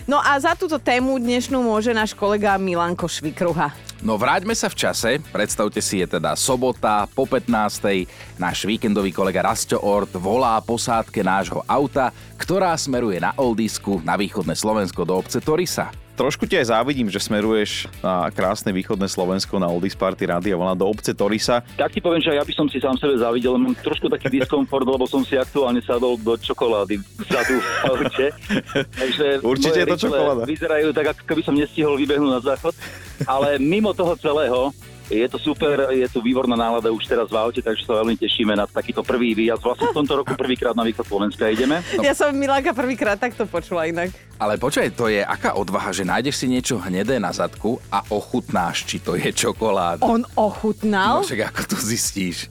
No 0.09 0.17
a 0.17 0.33
za 0.41 0.57
túto 0.57 0.81
tému 0.81 1.21
dnešnú 1.21 1.61
môže 1.61 1.93
náš 1.93 2.17
kolega 2.17 2.57
Milanko 2.57 3.05
Švikruha. 3.05 3.69
No 3.99 4.15
vráťme 4.15 4.55
sa 4.55 4.71
v 4.71 4.79
čase, 4.79 5.09
predstavte 5.29 5.83
si, 5.83 5.99
je 5.99 6.07
teda 6.07 6.33
sobota 6.33 7.03
po 7.11 7.27
15. 7.27 8.07
Náš 8.39 8.63
víkendový 8.63 9.11
kolega 9.11 9.43
Rasto 9.43 9.75
Ort 9.83 10.15
volá 10.15 10.55
posádke 10.63 11.19
nášho 11.19 11.61
auta, 11.67 12.15
ktorá 12.39 12.71
smeruje 12.79 13.19
na 13.19 13.35
Oldisku 13.35 13.99
na 14.01 14.15
východné 14.15 14.55
Slovensko 14.55 15.03
do 15.03 15.19
obce 15.19 15.43
Torisa. 15.43 15.91
Trošku 16.19 16.43
ti 16.51 16.59
aj 16.59 16.75
závidím, 16.75 17.07
že 17.07 17.15
smeruješ 17.15 17.87
na 18.03 18.27
krásne 18.27 18.75
východné 18.75 19.07
Slovensko 19.07 19.55
na 19.55 19.71
Oldies 19.71 19.95
Party 19.95 20.27
Rádia 20.27 20.59
Vlna 20.59 20.75
do 20.75 20.83
obce 20.83 21.15
Torisa. 21.15 21.63
Tak 21.79 21.95
ti 21.95 22.03
poviem, 22.03 22.19
že 22.19 22.35
ja 22.35 22.43
by 22.43 22.51
som 22.51 22.67
si 22.67 22.75
sám 22.83 22.99
sebe 22.99 23.15
závidel, 23.15 23.55
mám 23.55 23.71
trošku 23.79 24.11
taký 24.11 24.27
diskomfort, 24.35 24.83
lebo 24.83 25.07
som 25.07 25.23
si 25.23 25.39
aktuálne 25.39 25.79
sadol 25.79 26.19
do 26.19 26.35
čokolády 26.35 26.99
vzadu 27.23 27.55
v 27.63 27.67
aute. 27.87 28.27
Takže 28.99 29.39
Určite 29.39 29.79
je 29.79 29.87
to 29.95 30.11
čokoláda. 30.11 30.43
Vyzerajú 30.43 30.91
tak, 30.91 31.15
ako 31.15 31.23
keby 31.23 31.41
som 31.47 31.55
nestihol 31.55 31.95
vybehnúť 31.95 32.31
na 32.35 32.43
záchod. 32.43 32.75
Ale 33.23 33.55
mimo 33.55 33.95
toho 33.95 34.19
celého, 34.19 34.75
Je 35.09 35.25
to 35.25 35.41
super, 35.41 35.89
je 35.89 36.05
tu 36.05 36.21
výborná 36.21 36.53
nálada 36.53 36.87
už 36.87 37.01
teraz 37.03 37.25
v 37.25 37.35
aute, 37.35 37.59
takže 37.59 37.81
sa 37.81 37.97
veľmi 37.97 38.13
tešíme 38.13 38.53
na 38.53 38.63
takýto 38.63 39.01
prvý 39.01 39.33
výjazd. 39.33 39.65
Vlastne 39.65 39.89
v 39.89 39.97
tomto 39.97 40.13
roku 40.15 40.37
prvýkrát 40.37 40.77
na 40.77 40.85
východ 40.85 41.01
Slovenska 41.01 41.49
ideme. 41.49 41.81
No. 41.97 42.05
Ja 42.05 42.13
som 42.13 42.29
Milanka 42.29 42.71
prvýkrát 42.71 43.17
takto 43.17 43.43
počula 43.43 43.89
inak. 43.89 44.13
Ale 44.37 44.55
počkaj, 44.55 44.93
to 44.93 45.09
je 45.09 45.19
aká 45.19 45.57
odvaha, 45.57 45.89
že 45.89 46.05
nájdeš 46.05 46.37
si 46.37 46.45
niečo 46.45 46.77
hnedé 46.77 47.17
na 47.17 47.33
zadku 47.33 47.81
a 47.89 48.05
ochutnáš, 48.07 48.85
či 48.85 49.01
to 49.01 49.17
je 49.17 49.33
čokoláda. 49.33 50.05
On 50.05 50.21
ochutnal? 50.37 51.19
No 51.19 51.25
však 51.25 51.41
ako 51.49 51.61
to 51.67 51.77
zistíš? 51.81 52.45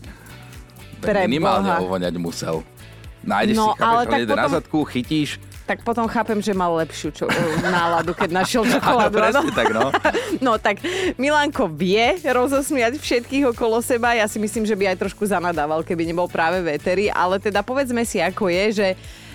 Pre 0.98 1.14
minimálne 1.24 1.70
Boha. 1.70 1.78
ovoňať 1.80 2.14
musel. 2.18 2.66
Nájdeš 3.22 3.54
No, 3.54 3.70
si, 3.70 3.78
chápeš, 3.78 3.86
ale 3.86 4.02
tak 4.02 4.10
hnedé 4.12 4.32
na 4.32 4.42
potom- 4.42 4.54
zadku, 4.58 4.78
chytíš. 4.84 5.30
Tak 5.68 5.84
potom 5.84 6.08
chápem, 6.08 6.40
že 6.40 6.56
mal 6.56 6.72
lepšiu 6.80 7.12
čo, 7.12 7.28
náladu, 7.60 8.16
keď 8.16 8.32
našiel 8.32 8.64
čokoládu. 8.72 9.20
áno. 9.20 9.44
presne 9.44 9.50
tak, 9.52 9.68
no. 9.68 9.92
No 10.48 10.52
tak 10.56 10.80
Milanko 11.20 11.68
vie 11.68 12.16
rozosmiať 12.24 12.96
všetkých 12.96 13.52
okolo 13.52 13.84
seba. 13.84 14.16
Ja 14.16 14.24
si 14.24 14.40
myslím, 14.40 14.64
že 14.64 14.72
by 14.72 14.96
aj 14.96 15.04
trošku 15.04 15.28
zanadával, 15.28 15.84
keby 15.84 16.08
nebol 16.08 16.24
práve 16.24 16.64
veteri. 16.64 17.12
Ale 17.12 17.36
teda 17.36 17.60
povedzme 17.60 18.00
si, 18.08 18.16
ako 18.16 18.48
je, 18.48 18.64
že 18.72 18.88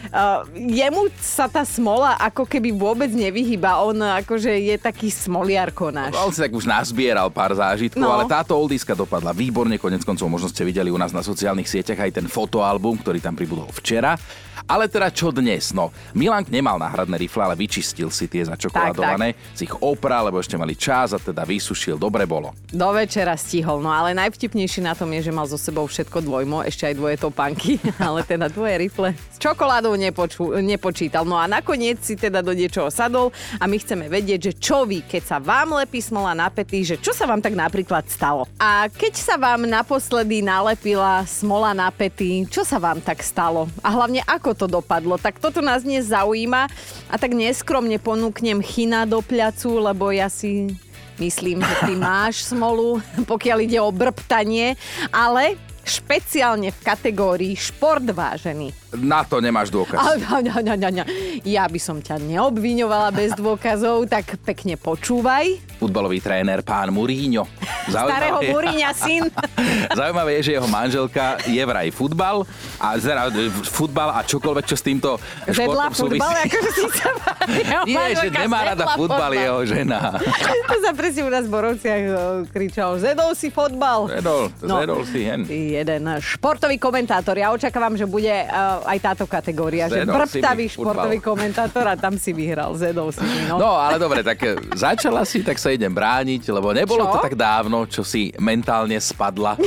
uh, 0.10 0.44
jemu 0.54 1.08
sa 1.22 1.48
tá 1.48 1.64
smola 1.64 2.18
ako 2.18 2.44
keby 2.44 2.74
vôbec 2.74 3.08
nevyhýba. 3.10 3.80
On 3.80 3.96
akože 3.96 4.52
je 4.52 4.76
taký 4.76 5.08
smoliarko 5.08 5.94
náš. 5.94 6.12
On 6.18 6.34
si 6.34 6.42
tak 6.42 6.52
už 6.52 6.66
nazbieral 6.66 7.30
pár 7.30 7.54
zážitkov, 7.54 8.02
No. 8.04 8.12
ale 8.12 8.26
táto 8.26 8.58
oldiska 8.58 8.92
dopadla 8.92 9.32
výborne. 9.32 9.80
Konec 9.80 10.04
koncov 10.04 10.28
možno 10.28 10.50
ste 10.50 10.66
videli 10.66 10.92
u 10.92 10.98
nás 10.98 11.14
na 11.14 11.22
sociálnych 11.22 11.70
sieťach 11.70 12.00
aj 12.00 12.20
ten 12.20 12.28
fotoalbum, 12.28 13.00
ktorý 13.00 13.24
tam 13.24 13.38
pribudol 13.38 13.70
včera. 13.72 14.18
Ale 14.64 14.88
teda 14.88 15.12
čo 15.12 15.28
dnes? 15.28 15.76
No, 15.76 15.92
Milan 16.16 16.48
nemal 16.48 16.80
náhradné 16.80 17.20
rifle, 17.20 17.44
ale 17.44 17.60
vyčistil 17.60 18.08
si 18.08 18.32
tie 18.32 18.48
začokoládované, 18.48 19.36
si 19.52 19.68
ich 19.68 19.76
opral, 19.84 20.32
lebo 20.32 20.40
ešte 20.40 20.56
mali 20.56 20.72
čas 20.72 21.12
a 21.12 21.20
teda 21.20 21.44
vysušil. 21.44 22.00
Dobre 22.00 22.24
bolo. 22.24 22.56
Do 22.72 22.96
večera 22.96 23.36
stihol, 23.36 23.84
no 23.84 23.92
ale 23.92 24.16
najvtipnejšie 24.16 24.88
na 24.88 24.96
tom 24.96 25.12
je, 25.12 25.28
že 25.28 25.36
mal 25.36 25.52
so 25.52 25.60
sebou 25.60 25.84
všetko 25.84 26.24
dvojmo, 26.24 26.64
ešte 26.64 26.88
aj 26.88 26.96
dvoje 26.96 27.16
topánky, 27.20 27.76
ale 28.08 28.24
teda 28.24 28.48
dvoje 28.48 28.88
rifle 28.88 29.12
s 29.12 29.36
čokoládou 29.36 29.93
nepoču, 29.96 30.56
nepočítal. 30.60 31.24
No 31.24 31.40
a 31.40 31.48
nakoniec 31.48 32.02
si 32.04 32.18
teda 32.20 32.44
do 32.44 32.52
niečoho 32.52 32.92
sadol 32.92 33.32
a 33.58 33.66
my 33.66 33.78
chceme 33.80 34.10
vedieť, 34.12 34.52
že 34.52 34.54
čo 34.58 34.84
vy, 34.84 35.06
keď 35.06 35.24
sa 35.24 35.38
vám 35.40 35.78
lepí 35.80 36.04
smola 36.04 36.36
na 36.36 36.48
pety, 36.52 36.96
že 36.96 36.96
čo 37.00 37.16
sa 37.16 37.26
vám 37.30 37.40
tak 37.40 37.56
napríklad 37.58 38.06
stalo. 38.10 38.46
A 38.60 38.90
keď 38.92 39.14
sa 39.16 39.36
vám 39.40 39.66
naposledy 39.66 40.44
nalepila 40.44 41.24
smola 41.26 41.72
na 41.72 41.90
pety, 41.90 42.46
čo 42.50 42.62
sa 42.68 42.78
vám 42.78 43.00
tak 43.00 43.24
stalo? 43.24 43.70
A 43.82 43.90
hlavne 43.94 44.22
ako 44.26 44.54
to 44.54 44.66
dopadlo? 44.68 45.16
Tak 45.18 45.40
toto 45.40 45.64
nás 45.64 45.86
dnes 45.86 46.12
zaujíma 46.12 46.68
a 47.08 47.16
tak 47.16 47.34
neskromne 47.34 47.98
ponúknem 47.98 48.60
chyna 48.60 49.08
do 49.08 49.22
pľacu, 49.22 49.80
lebo 49.80 50.12
ja 50.12 50.28
si 50.28 50.74
Myslím, 51.22 51.62
že 51.62 51.76
ty 51.86 51.94
máš 51.94 52.42
smolu, 52.42 52.98
pokiaľ 53.32 53.58
ide 53.62 53.78
o 53.78 53.94
brbtanie, 53.94 54.74
ale 55.14 55.62
špeciálne 55.84 56.72
v 56.72 56.80
kategórii 56.80 57.54
šport 57.54 58.08
vážený. 58.08 58.72
Na 59.04 59.28
to 59.28 59.44
nemáš 59.44 59.70
dôkaz. 59.70 60.00
A, 60.00 60.16
a, 60.16 60.38
a, 60.40 60.60
a, 60.64 60.76
a. 60.76 61.04
Ja 61.44 61.68
by 61.68 61.80
som 61.80 62.00
ťa 62.00 62.24
neobviňovala 62.24 63.10
bez 63.12 63.36
dôkazov, 63.36 64.08
tak 64.08 64.40
pekne 64.48 64.80
počúvaj. 64.80 65.60
Futbalový 65.78 66.24
tréner 66.24 66.64
pán 66.64 66.96
Muríňo. 66.96 67.44
Starého 67.88 68.40
je- 68.40 68.52
Buriňa 68.52 68.90
syn. 68.94 69.24
Zaujímavé 70.00 70.40
je, 70.40 70.42
že 70.44 70.52
jeho 70.54 70.68
manželka 70.68 71.26
je 71.44 71.60
vraj 71.60 71.90
futbal 71.90 72.48
a 72.78 72.96
zera, 72.98 73.28
futbal 73.66 74.10
a 74.12 74.22
čokoľvek, 74.22 74.66
čo 74.66 74.76
s 74.76 74.84
týmto 74.84 75.10
Zedla 75.46 75.90
športom 75.90 75.94
súvisí. 75.94 76.20
futbal, 76.20 76.34
akože 76.42 76.70
si 76.72 76.84
sa 76.94 77.10
Nie, 77.90 78.16
že 78.16 78.28
nemá 78.30 78.60
rada 78.66 78.86
futbal 78.94 79.32
jeho 79.32 79.60
žena. 79.64 80.00
To 80.64 80.80
sa 80.82 80.92
presne 80.92 81.22
u 81.24 81.30
nás 81.30 81.46
v 81.46 81.52
Borovciach 81.52 82.02
o, 82.04 82.16
kričal, 82.48 82.98
zedol 82.98 83.32
si 83.34 83.48
fotbal. 83.48 84.10
Zedol, 84.10 84.50
zedol 84.58 85.02
si 85.06 85.22
hen. 85.22 85.46
Jeden 85.46 86.04
športový 86.18 86.76
komentátor. 86.76 87.36
Ja 87.36 87.52
očakávam, 87.52 87.94
že 87.94 88.06
bude 88.06 88.32
uh, 88.32 88.82
aj 88.84 88.98
táto 89.00 89.26
kategória, 89.26 89.86
že 89.86 90.02
Zedol 90.02 90.24
si 90.26 90.40
mi 90.40 90.42
brbtavý 90.42 90.66
futbal. 90.66 90.74
športový 90.74 91.18
komentátor 91.20 91.86
a 91.86 91.96
tam 91.96 92.16
si 92.16 92.32
vyhral. 92.32 92.74
Zedol 92.74 93.12
si 93.12 93.22
mi, 93.22 93.46
no. 93.46 93.56
No, 93.56 93.72
ale 93.76 93.96
dobre, 93.98 94.22
tak 94.22 94.40
e, 94.40 94.56
začala 94.74 95.24
si, 95.24 95.40
tak 95.40 95.56
sa 95.56 95.70
idem 95.70 95.90
brániť, 95.90 96.42
lebo 96.50 96.72
nebolo 96.72 97.06
Čo? 97.06 97.12
to 97.12 97.20
tak 97.22 97.36
dávno, 97.36 97.73
čo 97.84 98.04
si 98.04 98.30
mentálne 98.38 98.96
spadla. 98.96 99.58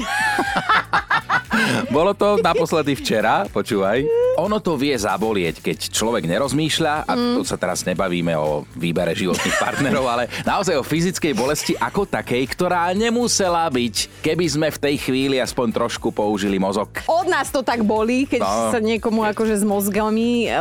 Bolo 1.88 2.12
to 2.12 2.36
naposledy 2.38 2.92
včera, 2.94 3.48
počúvaj. 3.48 4.04
Ono 4.36 4.60
to 4.60 4.76
vie 4.76 4.92
zabolieť, 4.92 5.64
keď 5.64 5.88
človek 5.88 6.28
nerozmýšľa, 6.28 6.94
a 7.02 7.12
Mm. 7.16 7.32
tu 7.32 7.42
sa 7.42 7.56
teraz 7.56 7.80
nebavíme 7.82 8.36
o 8.36 8.68
výbere 8.70 9.16
životných 9.16 9.56
partnerov, 9.64 10.04
ale 10.04 10.24
naozaj 10.44 10.76
o 10.76 10.84
fyzickej 10.84 11.32
bolesti 11.32 11.72
ako 11.74 12.04
takej, 12.04 12.44
ktorá 12.46 12.92
nemusela 12.92 13.64
byť, 13.66 14.20
keby 14.20 14.44
sme 14.46 14.68
v 14.68 14.78
tej 14.78 14.96
chvíli 15.00 15.40
aspoň 15.40 15.72
trošku 15.74 16.12
použili 16.12 16.60
mozog. 16.60 16.92
Od 17.06 17.24
nás 17.24 17.48
to 17.48 17.64
tak 17.64 17.80
bolí, 17.82 18.28
keď 18.28 18.44
No. 18.44 18.68
sa 18.68 18.78
niekomu 18.78 19.24
akože 19.24 19.56
s 19.56 19.64
mozgami 19.64 20.44
e, 20.44 20.52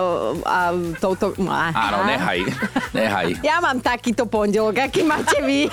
a 0.41 0.71
touto... 0.95 1.35
Aha. 1.37 1.75
Áno, 1.75 2.07
nehaj, 2.07 2.39
nehaj. 2.93 3.27
Ja 3.45 3.59
mám 3.59 3.77
takýto 3.77 4.23
pondelok, 4.23 4.79
aký 4.81 5.03
máte 5.03 5.43
vy. 5.43 5.67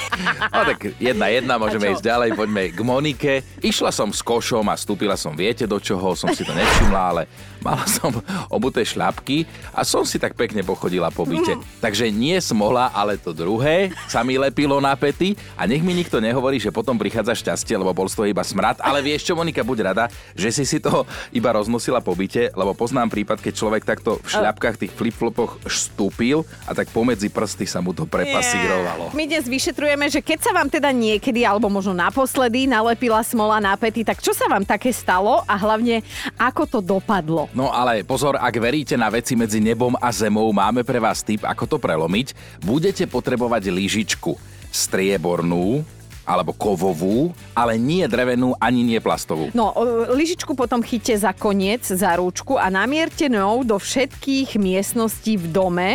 No 0.50 0.66
tak 0.66 0.90
jedna 0.98 1.30
jedna, 1.30 1.54
môžeme 1.62 1.94
ísť 1.94 2.02
ďalej, 2.02 2.30
poďme 2.34 2.62
k 2.74 2.80
Monike. 2.82 3.32
Išla 3.62 3.94
som 3.94 4.10
s 4.10 4.18
košom 4.18 4.66
a 4.66 4.74
vstúpila 4.74 5.14
som, 5.14 5.38
viete 5.38 5.70
do 5.70 5.78
čoho, 5.78 6.18
som 6.18 6.34
si 6.34 6.42
to 6.42 6.50
nevšimla, 6.50 7.00
ale 7.00 7.22
mala 7.62 7.86
som 7.86 8.10
obuté 8.50 8.82
šľapky 8.82 9.46
a 9.72 9.86
som 9.86 10.02
si 10.02 10.18
tak 10.18 10.34
pekne 10.34 10.66
pochodila 10.66 11.08
po 11.14 11.22
byte. 11.22 11.56
Takže 11.78 12.10
nie 12.10 12.36
smola, 12.42 12.90
ale 12.90 13.16
to 13.16 13.30
druhé 13.30 13.94
sa 14.10 14.26
mi 14.26 14.36
lepilo 14.36 14.82
na 14.82 14.92
pety 14.98 15.38
a 15.54 15.64
nech 15.64 15.80
mi 15.80 15.94
nikto 15.94 16.18
nehovorí, 16.18 16.58
že 16.58 16.74
potom 16.74 16.98
prichádza 16.98 17.38
šťastie, 17.38 17.78
lebo 17.78 17.94
bol 17.94 18.10
z 18.10 18.18
toho 18.18 18.26
iba 18.26 18.42
smrad. 18.42 18.82
Ale 18.82 18.98
vieš 18.98 19.30
čo, 19.30 19.38
Monika, 19.38 19.62
buď 19.62 19.78
rada, 19.94 20.10
že 20.34 20.50
si 20.50 20.66
si 20.66 20.82
to 20.82 21.06
iba 21.30 21.54
roznosila 21.54 22.02
po 22.02 22.18
byte, 22.18 22.50
lebo 22.56 22.74
poznám 22.74 23.12
prípad, 23.12 23.38
keď 23.38 23.52
človek 23.54 23.82
takto 23.86 24.18
v 24.24 24.28
šľapkách, 24.28 24.80
tých 24.82 24.92
flip-flopoch 24.96 25.62
vstúpil 25.68 26.42
a 26.66 26.72
tak 26.72 26.88
pomedzi 26.90 27.28
prsty 27.28 27.68
sa 27.68 27.84
mu 27.84 27.92
to 27.92 28.08
prepasírovalo. 28.08 29.12
My 29.12 29.28
dnes 29.28 29.44
vyšetrujeme, 29.46 30.08
že 30.08 30.24
keď 30.24 30.38
sa 30.48 30.52
vám 30.56 30.72
teda 30.72 30.88
niekedy, 30.90 31.44
alebo 31.44 31.68
možno 31.68 31.92
naposledy, 31.92 32.64
nalepila 32.64 33.20
smola 33.20 33.60
na 33.60 33.76
pety, 33.76 34.00
tak 34.00 34.24
čo 34.24 34.32
sa 34.32 34.48
vám 34.48 34.64
také 34.64 34.88
stalo 34.90 35.44
a 35.44 35.54
hlavne 35.60 36.00
ako 36.40 36.62
to 36.64 36.78
dopadlo? 36.80 37.51
No 37.52 37.68
ale 37.68 38.00
pozor, 38.00 38.40
ak 38.40 38.56
veríte 38.56 38.96
na 38.96 39.12
veci 39.12 39.36
medzi 39.36 39.60
nebom 39.60 39.92
a 40.00 40.08
zemou, 40.08 40.48
máme 40.56 40.80
pre 40.88 40.96
vás 40.96 41.20
tip, 41.20 41.44
ako 41.44 41.64
to 41.68 41.76
prelomiť. 41.76 42.32
Budete 42.64 43.04
potrebovať 43.04 43.68
lyžičku 43.68 44.32
striebornú 44.72 45.84
alebo 46.24 46.54
kovovú, 46.56 47.34
ale 47.52 47.76
nie 47.76 48.06
drevenú 48.08 48.54
ani 48.56 48.80
nie 48.86 49.00
plastovú. 49.02 49.50
No, 49.52 49.74
o, 49.74 50.08
lyžičku 50.14 50.54
potom 50.54 50.80
chyťte 50.80 51.14
za 51.18 51.32
koniec, 51.34 51.82
za 51.84 52.14
rúčku 52.16 52.56
a 52.56 52.70
namierte 52.72 53.26
ňou 53.26 53.66
do 53.66 53.76
všetkých 53.76 54.56
miestností 54.56 55.36
v 55.36 55.46
dome. 55.50 55.90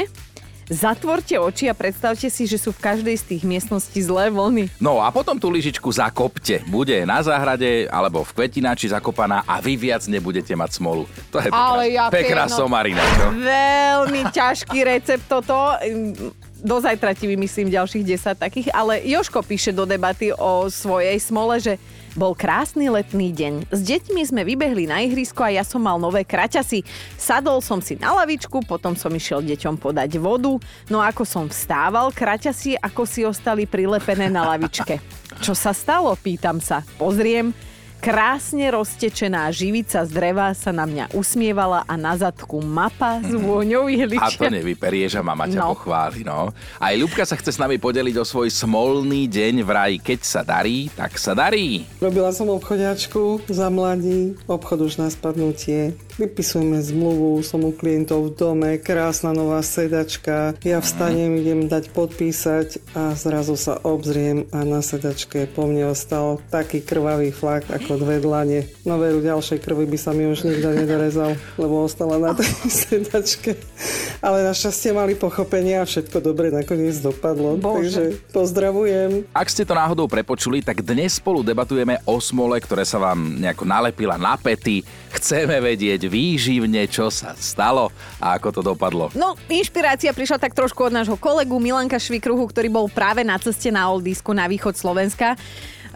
Zatvorte 0.68 1.40
oči 1.40 1.72
a 1.72 1.76
predstavte 1.76 2.28
si, 2.28 2.44
že 2.44 2.60
sú 2.60 2.76
v 2.76 2.84
každej 2.84 3.16
z 3.16 3.24
tých 3.24 3.44
miestností 3.48 4.04
zlé 4.04 4.28
vlny. 4.28 4.68
No 4.84 5.00
a 5.00 5.08
potom 5.16 5.40
tú 5.40 5.48
lyžičku 5.48 5.88
zakopte. 5.96 6.60
Bude 6.68 7.08
na 7.08 7.24
záhrade 7.24 7.88
alebo 7.88 8.28
v 8.28 8.36
kvetináči 8.36 8.92
zakopaná 8.92 9.48
a 9.48 9.64
vy 9.64 9.80
viac 9.80 10.04
nebudete 10.12 10.52
mať 10.60 10.76
smolu. 10.76 11.08
To 11.32 11.40
je 11.40 11.48
pekná, 11.48 11.72
Ale 11.72 11.84
jaké, 11.96 12.14
pekná 12.20 12.46
no. 12.52 12.56
somarina, 12.60 13.00
čo? 13.00 13.26
Veľmi 13.40 14.22
ťažký 14.28 14.80
recept 14.84 15.24
toto. 15.32 15.56
Do 16.58 16.84
zajtra 16.84 17.16
ti 17.16 17.32
vymyslím 17.32 17.72
ďalších 17.72 18.04
10 18.04 18.36
takých, 18.36 18.68
ale 18.76 19.00
Joško 19.08 19.46
píše 19.48 19.72
do 19.72 19.88
debaty 19.88 20.36
o 20.36 20.68
svojej 20.68 21.16
smole, 21.22 21.64
že 21.64 21.80
bol 22.18 22.34
krásny 22.34 22.90
letný 22.90 23.30
deň. 23.30 23.70
S 23.70 23.86
deťmi 23.86 24.22
sme 24.26 24.42
vybehli 24.42 24.90
na 24.90 25.06
ihrisko 25.06 25.46
a 25.46 25.54
ja 25.54 25.62
som 25.62 25.86
mal 25.86 26.02
nové 26.02 26.26
kraťasy. 26.26 26.82
Sadol 27.14 27.62
som 27.62 27.78
si 27.78 27.94
na 28.02 28.18
lavičku, 28.18 28.66
potom 28.66 28.98
som 28.98 29.14
išiel 29.14 29.46
deťom 29.46 29.78
podať 29.78 30.18
vodu. 30.18 30.58
No 30.90 30.98
ako 30.98 31.24
som 31.24 31.46
vstával, 31.46 32.10
kraťasy 32.10 32.74
ako 32.82 33.06
si 33.06 33.22
ostali 33.22 33.70
prilepené 33.70 34.34
na 34.34 34.50
lavičke. 34.50 34.98
Čo 35.46 35.54
sa 35.54 35.70
stalo? 35.78 36.18
Pýtam 36.18 36.58
sa. 36.58 36.82
Pozriem, 36.98 37.54
Krásne 37.98 38.70
roztečená 38.70 39.50
živica 39.50 40.06
z 40.06 40.12
dreva 40.14 40.54
sa 40.54 40.70
na 40.72 40.86
mňa 40.86 41.12
usmievala 41.18 41.84
a 41.90 41.98
na 41.98 42.14
zadku 42.16 42.62
mapa 42.62 43.20
s 43.20 43.34
vôňou 43.34 43.90
A 44.22 44.30
to 44.32 44.48
nevyperieš 44.48 45.18
a 45.18 45.26
mama 45.26 45.50
ťa 45.50 45.60
No. 45.60 45.74
pochváli, 45.74 46.22
no. 46.22 46.54
Aj 46.78 46.94
Ľubka 46.94 47.26
sa 47.26 47.34
chce 47.36 47.58
s 47.58 47.60
nami 47.60 47.82
podeliť 47.82 48.16
o 48.22 48.26
svoj 48.26 48.54
smolný 48.54 49.26
deň 49.26 49.56
vraj. 49.66 49.98
Keď 49.98 50.20
sa 50.24 50.42
darí, 50.46 50.94
tak 50.94 51.18
sa 51.18 51.34
darí. 51.34 51.84
Robila 51.98 52.30
som 52.30 52.48
obchodiačku 52.54 53.42
za 53.50 53.68
mladí, 53.74 54.38
obchod 54.46 54.88
už 54.88 55.02
na 55.02 55.10
spadnutie. 55.10 55.98
Vypisujeme 56.18 56.82
zmluvu, 56.82 57.46
som 57.46 57.62
u 57.62 57.72
klientov 57.72 58.30
v 58.30 58.32
dome, 58.34 58.72
krásna 58.82 59.32
nová 59.32 59.62
sedačka, 59.62 60.58
ja 60.66 60.82
vstanem, 60.82 61.38
idem 61.38 61.70
dať 61.70 61.94
podpísať 61.94 62.98
a 62.98 63.14
zrazu 63.14 63.54
sa 63.54 63.78
obzriem 63.86 64.50
a 64.50 64.66
na 64.66 64.82
sedačke 64.82 65.46
po 65.54 65.70
mne 65.70 65.94
ostal 65.94 66.42
taký 66.50 66.82
krvavý 66.82 67.30
flak 67.30 67.70
ako 67.70 68.02
dve 68.02 68.18
dlane. 68.18 68.66
No 68.84 68.98
veru, 68.98 69.22
ďalšej 69.22 69.62
krvi 69.62 69.86
by 69.86 69.98
sa 70.02 70.12
mi 70.18 70.26
už 70.26 70.44
nikto 70.44 70.74
nedorezal, 70.74 71.38
lebo 71.62 71.86
ostala 71.86 72.18
na 72.18 72.34
tej 72.34 72.50
sedačke. 72.90 73.54
Ale 74.20 74.42
našťastie 74.42 74.98
mali 74.98 75.14
pochopenie 75.14 75.78
a 75.78 75.86
všetko 75.86 76.18
dobre 76.20 76.50
nakoniec 76.50 76.98
dopadlo. 76.98 77.62
Bože. 77.62 77.86
Takže 77.86 78.06
pozdravujem. 78.34 79.10
Ak 79.30 79.54
ste 79.54 79.62
to 79.62 79.78
náhodou 79.78 80.10
prepočuli, 80.10 80.66
tak 80.66 80.82
dnes 80.82 81.22
spolu 81.22 81.46
debatujeme 81.46 82.02
o 82.10 82.18
smole, 82.18 82.58
ktoré 82.58 82.82
sa 82.82 82.98
vám 82.98 83.38
nejako 83.38 83.64
nalepila 83.70 84.18
na 84.18 84.34
pety. 84.34 84.82
Chceme 85.10 85.58
vedieť 85.58 86.06
výživne, 86.06 86.84
čo 86.86 87.08
sa 87.08 87.34
stalo 87.34 87.90
a 88.20 88.36
ako 88.36 88.50
to 88.52 88.62
dopadlo. 88.62 89.06
No, 89.16 89.40
inšpirácia 89.48 90.12
prišla 90.12 90.38
tak 90.38 90.52
trošku 90.52 90.88
od 90.88 90.94
nášho 90.94 91.16
kolegu 91.16 91.56
Milanka 91.58 91.96
Švikruhu, 91.96 92.44
ktorý 92.46 92.68
bol 92.68 92.86
práve 92.88 93.24
na 93.24 93.40
ceste 93.40 93.72
na 93.72 93.88
Oldisku 93.88 94.36
na 94.36 94.46
východ 94.46 94.76
Slovenska. 94.76 95.34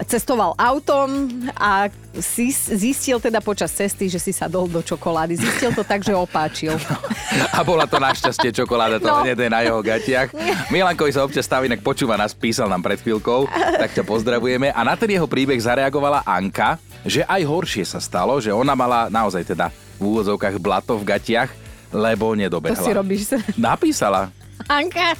Cestoval 0.01 0.57
autom 0.57 1.29
a 1.53 1.85
si 2.17 2.49
zistil 2.49 3.21
teda 3.21 3.37
počas 3.37 3.69
cesty, 3.69 4.09
že 4.09 4.17
si 4.17 4.33
sadol 4.33 4.65
do 4.65 4.81
čokolády. 4.81 5.37
Zistil 5.37 5.69
to 5.77 5.85
tak, 5.85 6.01
že 6.01 6.17
opáčil. 6.17 6.73
A 7.53 7.61
bola 7.61 7.85
to 7.85 8.01
našťastie 8.01 8.49
čokoláda, 8.49 8.97
to 8.97 9.05
No. 9.05 9.21
no. 9.21 9.27
je 9.29 9.51
na 9.51 9.61
jeho 9.61 9.77
gatiach. 9.77 10.33
Milankovi 10.73 11.13
sa 11.13 11.21
občas 11.21 11.45
staví, 11.45 11.69
inak 11.69 11.85
počúva 11.85 12.17
nás, 12.17 12.33
písal 12.33 12.65
nám 12.65 12.81
pred 12.81 12.97
chvíľkou, 12.97 13.45
tak 13.77 13.93
ťa 13.93 14.01
pozdravujeme. 14.01 14.73
A 14.73 14.81
na 14.81 14.97
ten 14.97 15.11
jeho 15.11 15.29
príbeh 15.29 15.59
zareagovala 15.61 16.25
Anka, 16.25 16.81
že 17.03 17.21
aj 17.23 17.41
horšie 17.41 17.83
sa 17.83 17.97
stalo, 17.97 18.37
že 18.37 18.49
ona 18.49 18.73
mala 18.73 19.07
naozaj 19.07 19.43
teda 19.43 19.69
v 19.97 20.03
úvodzovkách 20.03 20.55
blato 20.57 20.97
v 20.97 21.05
gatiach, 21.05 21.49
lebo 21.91 22.31
To 22.31 22.39
nedobehla. 22.39 22.79
si 22.79 22.91
robíš. 22.91 23.21
Napísala. 23.55 24.31
Anka, 24.65 25.17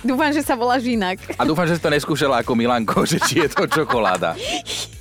dúfam, 0.00 0.32
že 0.32 0.40
sa 0.40 0.56
voláš 0.56 0.84
inak. 0.84 1.20
A 1.36 1.44
dúfam, 1.44 1.68
že 1.68 1.76
si 1.76 1.82
to 1.82 1.88
neskúšala 1.88 2.40
ako 2.40 2.52
Milanko, 2.52 3.04
že 3.04 3.20
či 3.20 3.44
je 3.44 3.48
to 3.48 3.64
čokoláda. 3.64 4.34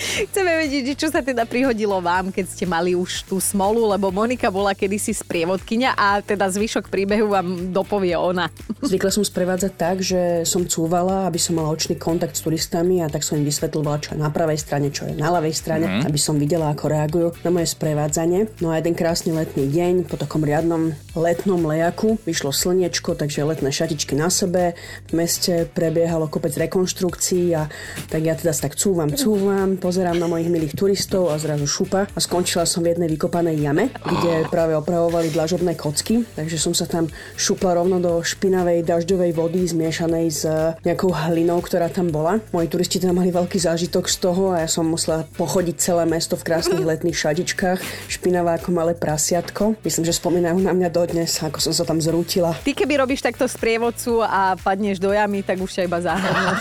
Chceme 0.00 0.64
vedieť, 0.64 0.96
čo 0.96 1.08
sa 1.12 1.20
teda 1.20 1.44
prihodilo 1.44 2.00
vám, 2.00 2.32
keď 2.32 2.44
ste 2.48 2.64
mali 2.64 2.96
už 2.96 3.28
tú 3.28 3.36
smolu, 3.36 3.84
lebo 3.92 4.08
Monika 4.08 4.48
bola 4.48 4.72
kedysi 4.72 5.12
sprievodkynia 5.12 5.92
a 5.92 6.24
teda 6.24 6.48
zvyšok 6.48 6.88
príbehu 6.88 7.28
vám 7.28 7.68
dopovie 7.68 8.16
ona. 8.16 8.48
Zvykla 8.80 9.12
som 9.12 9.24
sprevádzať 9.24 9.72
tak, 9.76 10.00
že 10.00 10.48
som 10.48 10.64
cúvala, 10.64 11.28
aby 11.28 11.36
som 11.36 11.60
mala 11.60 11.68
očný 11.68 12.00
kontakt 12.00 12.32
s 12.32 12.40
turistami 12.40 13.04
a 13.04 13.12
tak 13.12 13.20
som 13.20 13.36
im 13.36 13.44
vysvetľovala, 13.44 14.00
čo 14.00 14.10
je 14.16 14.22
na 14.24 14.32
pravej 14.32 14.56
strane, 14.56 14.88
čo 14.88 15.04
je 15.04 15.12
na 15.12 15.28
ľavej 15.28 15.52
strane, 15.52 15.84
mm-hmm. 15.84 16.08
aby 16.08 16.18
som 16.18 16.40
videla, 16.40 16.72
ako 16.72 16.84
reagujú 16.88 17.28
na 17.44 17.50
moje 17.52 17.68
sprevádzanie. 17.68 18.48
No 18.64 18.72
a 18.72 18.80
jeden 18.80 18.96
krásny 18.96 19.36
letný 19.36 19.68
deň 19.68 20.08
po 20.08 20.16
takom 20.16 20.40
riadnom 20.40 20.96
letnom 21.12 21.60
lejaku 21.60 22.16
vyšlo 22.24 22.56
slniečko, 22.56 23.12
takže 23.18 23.44
letné 23.44 23.68
šatičky 23.68 24.16
na 24.16 24.32
sebe. 24.32 24.72
V 25.10 25.12
meste 25.12 25.68
prebiehalo 25.68 26.30
kopec 26.32 26.56
rekonštrukcií 26.56 27.52
a 27.52 27.68
tak 28.08 28.24
ja 28.24 28.32
teda 28.32 28.56
tak 28.56 28.76
cúvam, 28.76 29.12
cúvam, 29.12 29.76
pozerám 29.90 30.22
na 30.22 30.30
mojich 30.30 30.46
milých 30.46 30.78
turistov 30.78 31.34
a 31.34 31.42
zrazu 31.42 31.66
šupa 31.66 32.06
a 32.06 32.18
skončila 32.22 32.62
som 32.62 32.86
v 32.86 32.94
jednej 32.94 33.10
vykopanej 33.10 33.58
jame, 33.58 33.90
kde 33.90 34.46
práve 34.46 34.78
opravovali 34.78 35.34
dlažobné 35.34 35.74
kocky, 35.74 36.22
takže 36.38 36.62
som 36.62 36.70
sa 36.70 36.86
tam 36.86 37.10
šupla 37.34 37.74
rovno 37.74 37.98
do 37.98 38.22
špinavej 38.22 38.86
dažďovej 38.86 39.34
vody 39.34 39.66
zmiešanej 39.66 40.26
s 40.30 40.46
nejakou 40.86 41.10
hlinou, 41.10 41.58
ktorá 41.58 41.90
tam 41.90 42.14
bola. 42.14 42.38
Moji 42.54 42.70
turisti 42.70 43.02
tam 43.02 43.18
mali 43.18 43.34
veľký 43.34 43.58
zážitok 43.58 44.06
z 44.06 44.16
toho 44.22 44.54
a 44.54 44.62
ja 44.62 44.70
som 44.70 44.86
musela 44.86 45.26
pochodiť 45.34 45.82
celé 45.82 46.06
mesto 46.06 46.38
v 46.38 46.46
krásnych 46.46 46.86
letných 46.86 47.18
šadičkách, 47.18 47.82
špinavá 48.06 48.62
ako 48.62 48.70
malé 48.70 48.94
prasiatko. 48.94 49.74
Myslím, 49.82 50.06
že 50.06 50.14
spomínajú 50.14 50.62
na 50.62 50.70
mňa 50.70 50.86
dodnes, 50.86 51.34
ako 51.42 51.58
som 51.58 51.74
sa 51.74 51.82
tam 51.82 51.98
zrútila. 51.98 52.54
Ty 52.62 52.78
keby 52.78 53.02
robíš 53.02 53.26
takto 53.26 53.50
sprievodcu 53.50 54.22
a 54.22 54.54
padneš 54.54 55.02
do 55.02 55.10
jamy, 55.10 55.42
tak 55.42 55.58
už 55.58 55.74
ťa 55.74 55.82
iba 55.90 55.98
zahrnú. 55.98 56.54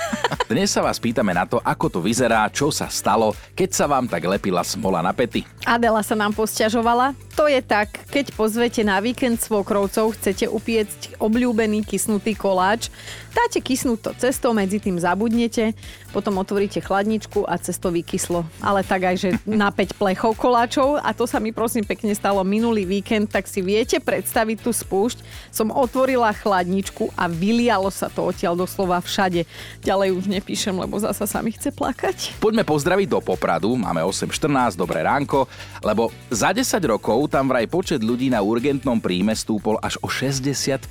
Dnes 0.44 0.68
sa 0.68 0.84
vás 0.84 1.00
pýtame 1.00 1.32
na 1.32 1.48
to, 1.48 1.56
ako 1.64 1.88
to 1.88 1.98
vyzerá, 2.04 2.44
čo 2.52 2.68
sa 2.68 2.92
stalo, 2.92 3.32
keď 3.56 3.70
sa 3.72 3.88
vám 3.88 4.04
tak 4.04 4.28
lepila 4.28 4.60
smola 4.60 5.00
na 5.00 5.08
pety. 5.16 5.40
Adela 5.64 6.04
sa 6.04 6.12
nám 6.12 6.36
posťažovala. 6.36 7.16
To 7.34 7.50
je 7.50 7.58
tak, 7.66 7.90
keď 8.14 8.30
pozvete 8.38 8.86
na 8.86 9.02
víkend 9.02 9.42
svokrovcov, 9.42 10.14
chcete 10.14 10.46
upiecť 10.46 11.18
obľúbený 11.18 11.82
kysnutý 11.82 12.38
koláč, 12.38 12.94
dáte 13.34 13.58
kysnúť 13.58 13.98
to 13.98 14.10
cestou, 14.22 14.54
medzi 14.54 14.78
tým 14.78 14.94
zabudnete, 15.02 15.74
potom 16.14 16.38
otvoríte 16.38 16.78
chladničku 16.78 17.42
a 17.42 17.58
cesto 17.58 17.90
vykyslo. 17.90 18.46
Ale 18.62 18.86
tak 18.86 19.10
aj, 19.10 19.16
že 19.18 19.28
na 19.50 19.74
5 19.74 19.98
plechov 19.98 20.38
koláčov 20.38 21.02
a 21.02 21.10
to 21.10 21.26
sa 21.26 21.42
mi 21.42 21.50
prosím 21.50 21.82
pekne 21.82 22.14
stalo 22.14 22.38
minulý 22.46 22.86
víkend, 22.86 23.34
tak 23.34 23.50
si 23.50 23.66
viete 23.66 23.98
predstaviť 23.98 24.62
tú 24.62 24.70
spúšť. 24.70 25.26
Som 25.50 25.74
otvorila 25.74 26.30
chladničku 26.30 27.10
a 27.18 27.26
vylialo 27.26 27.90
sa 27.90 28.06
to 28.06 28.30
odtiaľ 28.30 28.54
doslova 28.54 29.02
všade. 29.02 29.42
Ďalej 29.82 30.22
už 30.22 30.30
nepíšem, 30.30 30.78
lebo 30.78 31.02
zasa 31.02 31.26
sa 31.26 31.42
mi 31.42 31.50
chce 31.50 31.74
plakať. 31.74 32.38
Poďme 32.38 32.62
pozdraviť 32.62 33.10
do 33.10 33.18
Popradu, 33.18 33.74
máme 33.74 34.06
8.14, 34.06 34.78
dobré 34.78 35.02
ránko, 35.02 35.50
lebo 35.82 36.14
za 36.30 36.54
10 36.54 36.78
rokov 36.86 37.23
tam 37.26 37.48
vraj 37.50 37.66
počet 37.70 38.02
ľudí 38.04 38.28
na 38.30 38.44
urgentnom 38.44 39.00
príjme 39.00 39.32
stúpol 39.36 39.80
až 39.80 39.98
o 40.00 40.08
60%. 40.08 40.86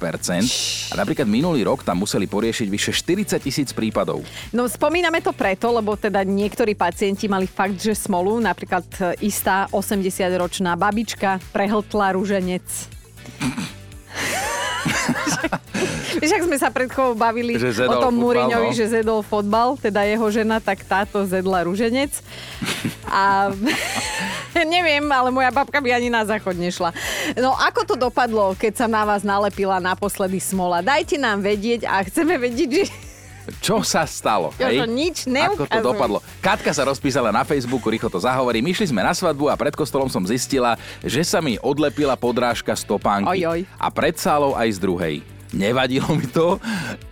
A 0.91 0.95
napríklad 0.97 1.27
minulý 1.29 1.65
rok 1.65 1.85
tam 1.85 2.01
museli 2.01 2.25
poriešiť 2.25 2.67
vyše 2.69 2.91
40 2.95 3.37
tisíc 3.43 3.69
prípadov. 3.71 4.23
No 4.51 4.65
spomíname 4.65 5.21
to 5.21 5.35
preto, 5.35 5.69
lebo 5.73 5.93
teda 5.99 6.25
niektorí 6.25 6.73
pacienti 6.73 7.27
mali 7.29 7.45
fakt, 7.45 7.77
že 7.77 7.93
smolu, 7.93 8.39
napríklad 8.41 9.17
istá 9.21 9.67
80-ročná 9.69 10.73
babička 10.79 11.39
prehltla 11.51 12.15
ruženec. 12.15 12.65
Vieš, 16.21 16.31
ak 16.39 16.43
sme 16.45 16.57
sa 16.59 16.69
pred 16.69 16.87
chvíľou 16.87 17.17
bavili 17.17 17.57
Že 17.57 17.89
o 17.89 17.95
tom 17.99 18.15
Múriňovi, 18.15 18.69
no. 18.71 18.77
že 18.77 18.85
zedol 18.87 19.21
fotbal, 19.25 19.75
teda 19.79 20.05
jeho 20.05 20.27
žena, 20.29 20.61
tak 20.61 20.85
táto 20.85 21.25
zedla 21.25 21.65
ruženec. 21.65 22.13
A 23.09 23.51
neviem, 24.73 25.03
ale 25.09 25.33
moja 25.33 25.49
babka 25.49 25.81
by 25.81 25.89
ani 25.95 26.07
na 26.13 26.23
záchod 26.23 26.55
nešla. 26.55 26.93
No 27.39 27.55
ako 27.57 27.81
to 27.93 27.95
dopadlo, 27.97 28.53
keď 28.55 28.85
sa 28.85 28.87
na 28.87 29.03
vás 29.03 29.25
nalepila 29.25 29.81
naposledy 29.83 30.39
smola? 30.39 30.85
Dajte 30.85 31.17
nám 31.17 31.41
vedieť 31.41 31.87
a 31.89 32.03
chceme 32.05 32.37
vedieť, 32.37 32.69
že 32.71 32.85
Čo 33.59 33.83
sa 33.83 34.07
stalo? 34.07 34.55
Jožo, 34.55 34.87
nič 34.87 35.27
Ako 35.27 35.67
to 35.67 35.79
dopadlo? 35.83 36.19
Katka 36.39 36.71
sa 36.71 36.87
rozpísala 36.87 37.29
na 37.31 37.43
Facebooku, 37.43 37.91
rýchlo 37.91 38.07
to 38.07 38.19
zahovorí. 38.19 38.63
My 38.63 38.71
šli 38.71 38.91
sme 38.91 39.01
na 39.03 39.11
svadbu 39.11 39.51
a 39.51 39.55
pred 39.59 39.75
kostolom 39.75 40.07
som 40.07 40.23
zistila, 40.23 40.79
že 41.03 41.23
sa 41.27 41.43
mi 41.43 41.59
odlepila 41.59 42.15
podrážka 42.15 42.71
z 42.75 42.87
topánky. 42.87 43.43
Oj, 43.43 43.59
oj. 43.59 43.61
A 43.75 43.87
pred 43.91 44.15
sálou 44.15 44.55
aj 44.55 44.69
z 44.75 44.79
druhej. 44.79 45.15
Nevadilo 45.53 46.09
mi 46.17 46.25
to, 46.25 46.57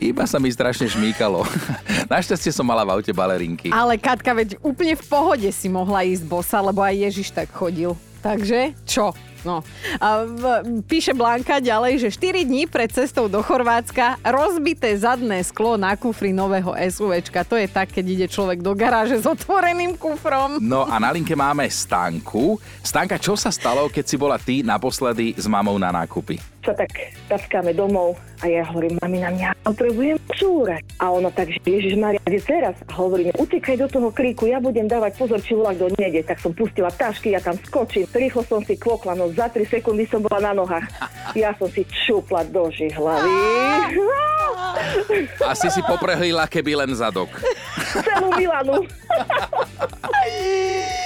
iba 0.01 0.25
sa 0.25 0.41
mi 0.41 0.49
strašne 0.49 0.89
šmíkalo. 0.89 1.45
Našťastie 2.11 2.49
som 2.49 2.65
mala 2.65 2.81
v 2.81 2.97
aute 2.97 3.13
balerinky. 3.13 3.69
Ale 3.69 4.01
Katka, 4.01 4.33
veď 4.33 4.57
úplne 4.65 4.97
v 4.97 5.05
pohode 5.05 5.49
si 5.53 5.69
mohla 5.69 6.01
ísť 6.01 6.25
bosa, 6.25 6.57
lebo 6.57 6.81
aj 6.81 7.05
Ježiš 7.05 7.37
tak 7.37 7.53
chodil. 7.53 7.93
Takže 8.25 8.73
čo? 8.89 9.13
No. 9.41 9.65
A 9.97 10.25
v, 10.25 10.43
píše 10.85 11.17
Blanka 11.17 11.57
ďalej, 11.57 12.07
že 12.07 12.09
4 12.13 12.45
dní 12.45 12.69
pred 12.69 12.89
cestou 12.93 13.25
do 13.25 13.41
Chorvátska 13.41 14.21
rozbité 14.21 14.93
zadné 14.97 15.41
sklo 15.41 15.77
na 15.77 15.97
kufri 15.97 16.29
nového 16.29 16.77
SUVčka. 16.77 17.41
To 17.47 17.57
je 17.57 17.65
tak, 17.65 17.89
keď 17.89 18.05
ide 18.05 18.27
človek 18.29 18.61
do 18.61 18.77
garáže 18.77 19.17
s 19.17 19.25
otvoreným 19.25 19.97
kufrom. 19.97 20.61
No 20.61 20.85
a 20.85 21.01
na 21.01 21.09
linke 21.09 21.33
máme 21.33 21.65
Stanku. 21.71 22.61
Stanka, 22.85 23.17
čo 23.17 23.33
sa 23.33 23.49
stalo, 23.49 23.89
keď 23.89 24.05
si 24.05 24.15
bola 24.19 24.37
ty 24.37 24.61
naposledy 24.61 25.33
s 25.37 25.49
mamou 25.49 25.77
na 25.81 25.89
nákupy? 25.89 26.50
Sa 26.61 26.77
tak 26.77 26.93
taskáme 27.25 27.73
domov 27.73 28.13
a 28.41 28.49
ja 28.49 28.65
hovorím, 28.69 28.97
mami, 29.01 29.17
na 29.21 29.29
mňa 29.33 29.49
potrebujem 29.65 30.17
čúrať. 30.33 30.81
A 31.01 31.09
ona 31.09 31.33
tak, 31.33 31.49
že 31.49 31.59
Ježiš 31.65 31.97
Maria, 31.97 32.21
kde 32.21 32.41
teraz? 32.41 32.75
A 32.85 32.93
hovorím, 32.97 33.33
utekaj 33.37 33.77
do 33.81 33.87
toho 33.89 34.09
kríku, 34.13 34.45
ja 34.45 34.61
budem 34.61 34.85
dávať 34.85 35.17
pozor, 35.17 35.41
či 35.41 35.57
volak 35.57 35.81
do 35.81 35.89
nejde. 35.97 36.21
Tak 36.25 36.41
som 36.41 36.53
pustila 36.53 36.89
tašky, 36.93 37.33
ja 37.33 37.41
tam 37.41 37.57
skočím. 37.65 38.05
Rýchlo 38.09 38.45
som 38.45 38.61
si 38.61 38.77
klokla, 38.77 39.17
no 39.17 39.33
za 39.33 39.49
3 39.49 39.65
sekundy 39.65 40.05
som 40.05 40.21
bola 40.21 40.53
na 40.53 40.55
nohách. 40.57 40.85
Ja 41.33 41.53
som 41.57 41.69
si 41.69 41.85
čupla 42.05 42.45
do 42.49 42.69
žihlavy. 42.69 43.29
Asi 45.51 45.67
si 45.73 45.81
poprehlila, 45.83 46.47
keby 46.47 46.85
len 46.85 46.91
zadok. 46.93 47.29
Celú 48.05 48.29
Milanu. 48.37 48.85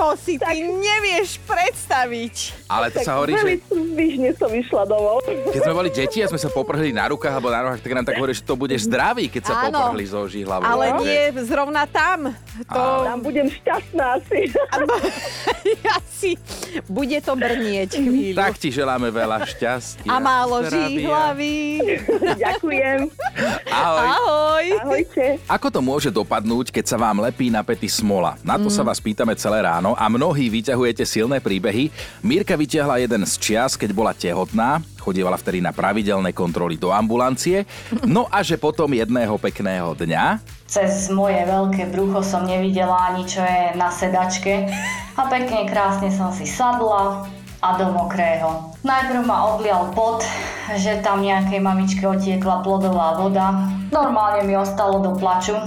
To 0.00 0.16
si 0.16 0.34
ty 0.34 0.56
nevieš 0.64 1.36
predstaviť. 1.44 2.64
Ale 2.66 2.88
to 2.88 2.98
sa 3.00 3.20
hovorí, 3.20 3.36
Veľmi 3.36 3.56
že 3.58 3.68
zvyšne 3.68 4.30
som 4.32 4.48
išla 4.48 4.82
domov. 4.84 5.20
keď 5.26 5.60
sme 5.60 5.74
boli 5.74 5.90
deti 5.90 6.18
a 6.18 6.26
sme 6.26 6.40
sa 6.40 6.48
poprhli 6.48 6.88
na 6.90 7.04
rukách 7.06 7.28
alebo 7.30 7.48
na 7.48 7.60
nohách, 7.62 7.78
tak 7.78 7.92
nám 7.92 8.02
tak 8.02 8.16
hovorí, 8.16 8.32
že 8.32 8.40
to 8.40 8.54
bude 8.54 8.72
zdravý, 8.72 9.28
keď 9.28 9.42
sa 9.44 9.54
Áno. 9.62 9.76
poprhli 9.84 10.04
zo 10.06 10.24
žihlavou. 10.24 10.64
Ale 10.64 10.84
Že- 10.90 11.00
nie 11.02 11.20
zrovna 11.44 11.84
tam. 11.84 12.32
To 12.64 12.80
Tam 13.04 13.18
budem 13.20 13.46
šťastná 13.46 14.04
asi. 14.16 14.40
asi 15.86 16.30
bude 16.88 17.18
to 17.18 17.32
brnieť 17.34 17.90
chvíľu. 17.94 18.38
Tak 18.38 18.56
ti 18.56 18.68
želáme 18.68 19.08
veľa 19.08 19.44
šťastia. 19.44 20.08
A 20.08 20.16
málo 20.16 20.64
žihlavy. 20.64 21.56
Ďakujem. 22.40 22.98
Ahoj. 23.66 24.06
Ahoj. 24.06 24.66
Ahojte. 24.80 25.24
Ako 25.44 25.68
to 25.68 25.80
môže 25.80 26.08
dopadnúť, 26.08 26.72
keď 26.72 26.84
sa 26.86 26.96
vám 26.96 27.20
lepí 27.20 27.48
na 27.48 27.60
pety 27.60 27.86
smola? 27.86 28.40
Na 28.40 28.56
to 28.56 28.68
Mm. 28.70 28.72
sa 28.72 28.82
vás 28.82 28.96
pýtame 28.96 29.34
celé 29.34 29.60
ráno. 29.60 29.89
Ráno 29.90 29.98
a 29.98 30.06
mnohí 30.06 30.46
vyťahujete 30.50 31.02
silné 31.02 31.42
príbehy. 31.42 31.90
Mirka 32.22 32.54
vyťahla 32.54 33.02
jeden 33.02 33.26
z 33.26 33.34
čias, 33.38 33.74
keď 33.74 33.90
bola 33.90 34.12
tehotná, 34.14 34.78
chodievala 35.00 35.34
vtedy 35.34 35.58
na 35.58 35.74
pravidelné 35.74 36.30
kontroly 36.30 36.78
do 36.78 36.94
ambulancie, 36.94 37.66
no 38.06 38.30
a 38.30 38.42
že 38.44 38.60
potom 38.60 38.94
jedného 38.94 39.34
pekného 39.40 39.96
dňa 39.98 40.38
cez 40.70 41.10
moje 41.10 41.42
veľké 41.50 41.90
brucho 41.90 42.22
som 42.22 42.46
nevidela 42.46 43.10
ani 43.10 43.26
čo 43.26 43.42
je 43.42 43.74
na 43.74 43.90
sedačke 43.90 44.70
a 45.18 45.22
pekne 45.26 45.66
krásne 45.66 46.14
som 46.14 46.30
si 46.30 46.46
sadla 46.46 47.26
a 47.58 47.68
do 47.74 47.90
mokrého. 47.90 48.70
Najprv 48.86 49.26
ma 49.26 49.50
oblial 49.50 49.90
pot, 49.98 50.22
že 50.78 51.02
tam 51.02 51.26
nejakej 51.26 51.58
mamičke 51.58 52.06
otiekla 52.06 52.62
plodová 52.62 53.18
voda. 53.18 53.66
Normálne 53.90 54.46
mi 54.46 54.54
ostalo 54.54 55.02
do 55.02 55.18
plaču 55.18 55.58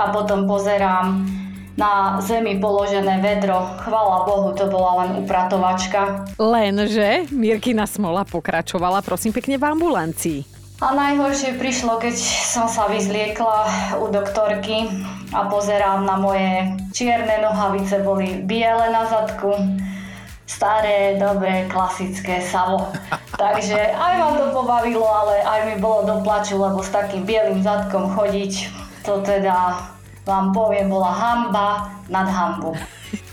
a 0.00 0.08
potom 0.08 0.48
pozerám 0.48 1.20
na 1.76 2.18
zemi 2.24 2.56
položené 2.56 3.20
vedro. 3.20 3.68
Chvala 3.84 4.24
Bohu, 4.24 4.56
to 4.56 4.66
bola 4.66 5.04
len 5.04 5.22
upratovačka. 5.22 6.24
Lenže 6.40 7.28
Mirkina 7.30 7.84
smola 7.84 8.24
pokračovala 8.24 9.04
prosím 9.04 9.36
pekne 9.36 9.60
v 9.60 9.64
ambulancii. 9.76 10.40
A 10.76 10.92
najhoršie 10.92 11.56
prišlo, 11.56 11.96
keď 11.96 12.16
som 12.44 12.68
sa 12.68 12.84
vyzliekla 12.84 13.64
u 13.96 14.12
doktorky 14.12 14.84
a 15.32 15.48
pozerám 15.48 16.04
na 16.04 16.20
moje 16.20 16.76
čierne 16.92 17.40
nohavice, 17.40 18.04
boli 18.04 18.44
biele 18.44 18.92
na 18.92 19.08
zadku, 19.08 19.56
staré, 20.44 21.16
dobré, 21.16 21.64
klasické 21.72 22.44
savo. 22.44 22.92
Takže 23.40 23.96
aj 23.96 24.14
ma 24.20 24.28
to 24.36 24.52
pobavilo, 24.52 25.08
ale 25.08 25.40
aj 25.40 25.60
mi 25.64 25.76
bolo 25.80 26.04
do 26.04 26.16
plaču, 26.20 26.60
lebo 26.60 26.84
s 26.84 26.92
takým 26.92 27.24
bielým 27.24 27.64
zadkom 27.64 28.12
chodiť, 28.12 28.52
to 29.00 29.24
teda 29.24 29.80
vám 30.26 30.50
poviem, 30.50 30.90
bola 30.90 31.14
hamba 31.14 31.68
nad 32.10 32.26
hambu. 32.26 32.74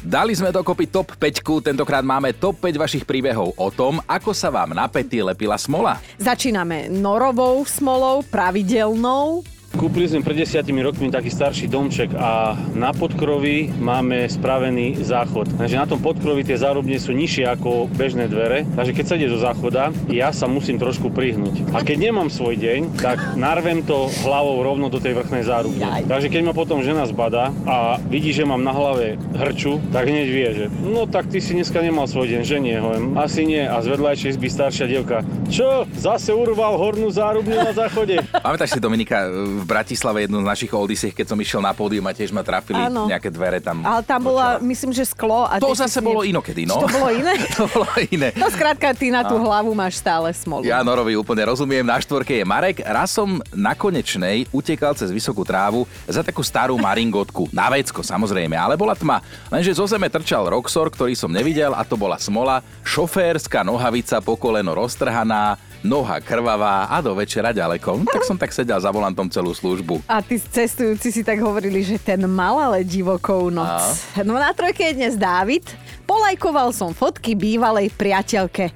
Dali 0.05 0.37
sme 0.37 0.53
dokopy 0.53 0.85
top 0.93 1.17
5, 1.17 1.73
tentokrát 1.73 2.05
máme 2.05 2.37
top 2.37 2.61
5 2.61 2.77
vašich 2.77 3.03
príbehov 3.09 3.57
o 3.57 3.67
tom, 3.73 3.97
ako 4.05 4.29
sa 4.29 4.53
vám 4.53 4.77
na 4.77 4.85
pety 4.85 5.25
lepila 5.25 5.57
smola. 5.57 5.97
Začíname 6.21 6.93
norovou 6.93 7.65
smolou, 7.65 8.21
pravidelnou, 8.29 9.41
Kúpili 9.83 10.07
sme 10.07 10.23
pred 10.23 10.39
desiatimi 10.39 10.79
rokmi 10.79 11.11
taký 11.11 11.27
starší 11.27 11.67
domček 11.67 12.15
a 12.15 12.55
na 12.71 12.95
podkrovi 12.95 13.67
máme 13.83 14.31
spravený 14.31 15.03
záchod. 15.03 15.59
Takže 15.59 15.75
na 15.75 15.83
tom 15.83 15.99
podkrovi 15.99 16.47
tie 16.47 16.55
zárubne 16.55 16.95
sú 16.95 17.11
nižšie 17.11 17.51
ako 17.51 17.91
bežné 17.91 18.31
dvere, 18.31 18.63
takže 18.79 18.95
keď 18.95 19.03
sa 19.03 19.19
ide 19.19 19.27
do 19.27 19.43
záchoda, 19.43 19.91
ja 20.07 20.31
sa 20.31 20.47
musím 20.47 20.79
trošku 20.79 21.11
prihnúť. 21.11 21.75
A 21.75 21.83
keď 21.83 21.99
nemám 21.99 22.31
svoj 22.31 22.63
deň, 22.63 22.95
tak 22.95 23.35
narvem 23.35 23.83
to 23.83 24.07
hlavou 24.23 24.63
rovno 24.63 24.87
do 24.87 25.03
tej 25.03 25.19
vrchnej 25.19 25.43
zárubne. 25.43 25.83
Takže 26.07 26.31
keď 26.31 26.41
ma 26.47 26.53
potom 26.55 26.79
žena 26.79 27.03
zbada 27.03 27.51
a 27.67 27.99
vidí, 28.07 28.31
že 28.31 28.47
mám 28.47 28.63
na 28.63 28.71
hlave 28.71 29.19
hrču, 29.35 29.83
tak 29.91 30.07
hneď 30.07 30.27
vie, 30.31 30.47
že 30.63 30.65
no 30.79 31.11
tak 31.11 31.27
ty 31.27 31.43
si 31.43 31.59
dneska 31.59 31.83
nemal 31.83 32.07
svoj 32.07 32.31
deň, 32.31 32.41
že 32.47 32.63
nie, 32.63 32.79
hovorím, 32.79 33.19
asi 33.19 33.43
nie. 33.43 33.67
A 33.67 33.83
z 33.83 33.99
vedľajšej 33.99 34.31
izby 34.31 34.47
staršia 34.47 34.87
dievka, 34.87 35.27
čo, 35.51 35.83
zase 35.99 36.31
urval 36.31 36.79
hornú 36.79 37.11
zárubňu 37.11 37.67
na 37.67 37.75
záchode? 37.75 38.23
Pamätáš 38.31 38.71
si 38.71 38.79
Dominika 38.79 39.27
v 39.27 39.72
Bratislave 39.73 40.29
jednu 40.29 40.37
z 40.39 40.45
našich 40.45 40.69
oldisiek, 40.69 41.17
keď 41.17 41.33
som 41.33 41.37
išiel 41.41 41.57
na 41.57 41.73
pódium 41.73 42.05
a 42.05 42.13
tiež 42.13 42.29
ma 42.29 42.45
trafili 42.45 42.77
Áno. 42.77 43.09
nejaké 43.09 43.33
dvere 43.33 43.57
tam. 43.57 43.81
Ale 43.81 44.05
tam 44.05 44.21
bola, 44.21 44.61
myslím, 44.61 44.93
že 44.93 45.09
sklo. 45.09 45.49
A 45.49 45.57
To 45.57 45.73
zase 45.73 45.97
bolo 45.97 46.21
inokedy, 46.21 46.69
no. 46.69 46.77
To 46.77 46.85
bolo 46.85 47.09
iné? 47.09 47.33
to 47.57 47.65
bolo 47.65 47.89
iné. 48.13 48.29
No 48.37 48.53
skrátka, 48.53 48.93
ty 48.93 49.09
na 49.09 49.25
tú 49.25 49.33
hlavu 49.41 49.73
máš 49.73 49.97
stále 49.97 50.29
smolu. 50.29 50.61
Ja 50.61 50.85
Norovi 50.85 51.17
úplne 51.17 51.49
rozumiem. 51.49 51.81
Na 51.81 51.97
štvorke 51.97 52.37
je 52.37 52.45
Marek. 52.45 52.85
Raz 52.85 53.17
som 53.17 53.41
na 53.49 53.73
konečnej 53.73 54.45
utekal 54.53 54.93
cez 54.93 55.09
vysokú 55.09 55.41
trávu 55.41 55.89
za 56.05 56.21
takú 56.21 56.45
starú 56.45 56.77
maringotku. 56.77 57.49
Na 57.49 57.65
vecko, 57.73 58.05
samozrejme, 58.05 58.53
ale 58.53 58.77
bola 58.77 58.93
tma. 58.93 59.25
Lenže 59.49 59.73
zo 59.73 59.89
zeme 59.89 60.05
trčal 60.05 60.45
Roxor, 60.53 60.93
ktorý 60.93 61.17
som 61.17 61.33
nevidel 61.33 61.73
a 61.73 61.81
to 61.81 61.97
bola 61.97 62.21
smola. 62.21 62.61
Šoférska 62.85 63.65
nohavica 63.65 64.21
po 64.21 64.37
koleno 64.37 64.77
roztrhaná, 64.77 65.57
noha 65.83 66.17
krvavá 66.23 66.87
a 66.87 67.03
do 67.03 67.11
večera 67.13 67.51
ďaleko. 67.51 68.01
No, 68.01 68.07
tak 68.07 68.23
som 68.23 68.39
tak 68.39 68.55
sedel 68.55 68.79
za 68.79 68.89
volantom 68.89 69.27
celú 69.27 69.51
službu. 69.51 70.07
A 70.07 70.23
tí 70.23 70.39
cestujúci 70.39 71.11
si 71.11 71.21
tak 71.21 71.43
hovorili, 71.43 71.83
že 71.83 71.99
ten 71.99 72.23
mal 72.25 72.55
ale 72.57 72.87
divokou 72.87 73.51
noc. 73.51 73.99
No 74.23 74.39
na 74.39 74.55
trojke 74.55 74.81
je 74.89 74.97
dnes 74.97 75.13
Dávid. 75.19 75.67
Polajkoval 76.07 76.71
som 76.71 76.95
fotky 76.95 77.35
bývalej 77.35 77.91
priateľke. 77.93 78.71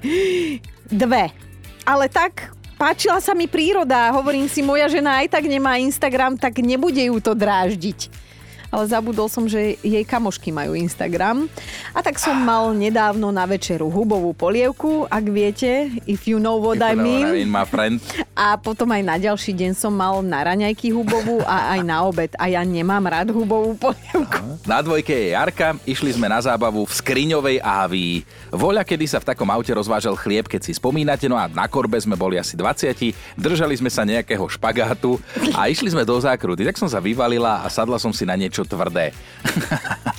Dve. 0.91 1.31
Ale 1.87 2.11
tak 2.11 2.51
páčila 2.75 3.23
sa 3.23 3.31
mi 3.31 3.47
príroda. 3.47 4.11
Hovorím 4.11 4.51
si, 4.51 4.59
moja 4.59 4.91
žena 4.91 5.23
aj 5.23 5.39
tak 5.39 5.47
nemá 5.47 5.79
Instagram, 5.79 6.35
tak 6.35 6.59
nebude 6.59 6.99
ju 6.99 7.17
to 7.23 7.31
dráždiť 7.31 8.26
ale 8.71 8.83
zabudol 8.87 9.31
som, 9.31 9.47
že 9.47 9.79
jej 9.79 10.03
kamošky 10.03 10.51
majú 10.51 10.75
Instagram. 10.75 11.47
A 11.95 11.99
tak 12.03 12.19
som 12.19 12.35
mal 12.35 12.71
nedávno 12.75 13.31
na 13.31 13.47
večeru 13.47 13.87
hubovú 13.87 14.35
polievku, 14.35 15.07
ak 15.07 15.25
viete, 15.31 15.91
if 16.07 16.27
you 16.27 16.37
know 16.41 16.59
what 16.59 16.79
I 16.83 16.95
mean. 16.95 17.25
mean, 17.31 17.51
my 17.51 17.65
friend. 17.67 17.99
A 18.37 18.55
potom 18.57 18.89
aj 18.93 19.03
na 19.03 19.15
ďalší 19.17 19.55
deň 19.55 19.71
som 19.73 19.93
mal 19.93 20.19
na 20.21 20.43
raňajky 20.43 20.93
hubovú 20.93 21.41
a 21.43 21.77
aj 21.77 21.81
na 21.81 21.97
obed. 22.05 22.31
A 22.37 22.51
ja 22.51 22.61
nemám 22.61 23.03
rád 23.07 23.33
hubovú 23.33 23.73
polievku. 23.75 24.61
Na 24.67 24.83
dvojke 24.83 25.15
je 25.15 25.33
Jarka, 25.33 25.79
išli 25.87 26.13
sme 26.13 26.29
na 26.29 26.37
zábavu 26.43 26.85
v 26.85 26.93
skriňovej 26.93 27.57
ávii. 27.63 28.15
Voľa, 28.53 28.83
kedy 28.83 29.05
sa 29.07 29.19
v 29.23 29.27
takom 29.33 29.49
aute 29.49 29.71
rozvážal 29.73 30.15
chlieb, 30.19 30.47
keď 30.47 30.69
si 30.69 30.71
spomínate, 30.77 31.25
no 31.25 31.35
a 31.35 31.49
na 31.49 31.65
korbe 31.67 31.97
sme 31.99 32.15
boli 32.15 32.37
asi 32.37 32.53
20, 32.53 33.37
držali 33.37 33.75
sme 33.75 33.91
sa 33.91 34.05
nejakého 34.07 34.45
špagátu 34.47 35.19
a 35.57 35.67
išli 35.67 35.91
sme 35.91 36.05
do 36.05 36.15
zákruty. 36.17 36.63
Tak 36.67 36.79
som 36.79 36.89
sa 36.89 37.01
vyvalila 37.01 37.65
a 37.65 37.67
sadla 37.67 37.97
som 37.97 38.13
si 38.13 38.23
na 38.23 38.37
niečo 38.37 38.56
tvrdé. 38.65 39.11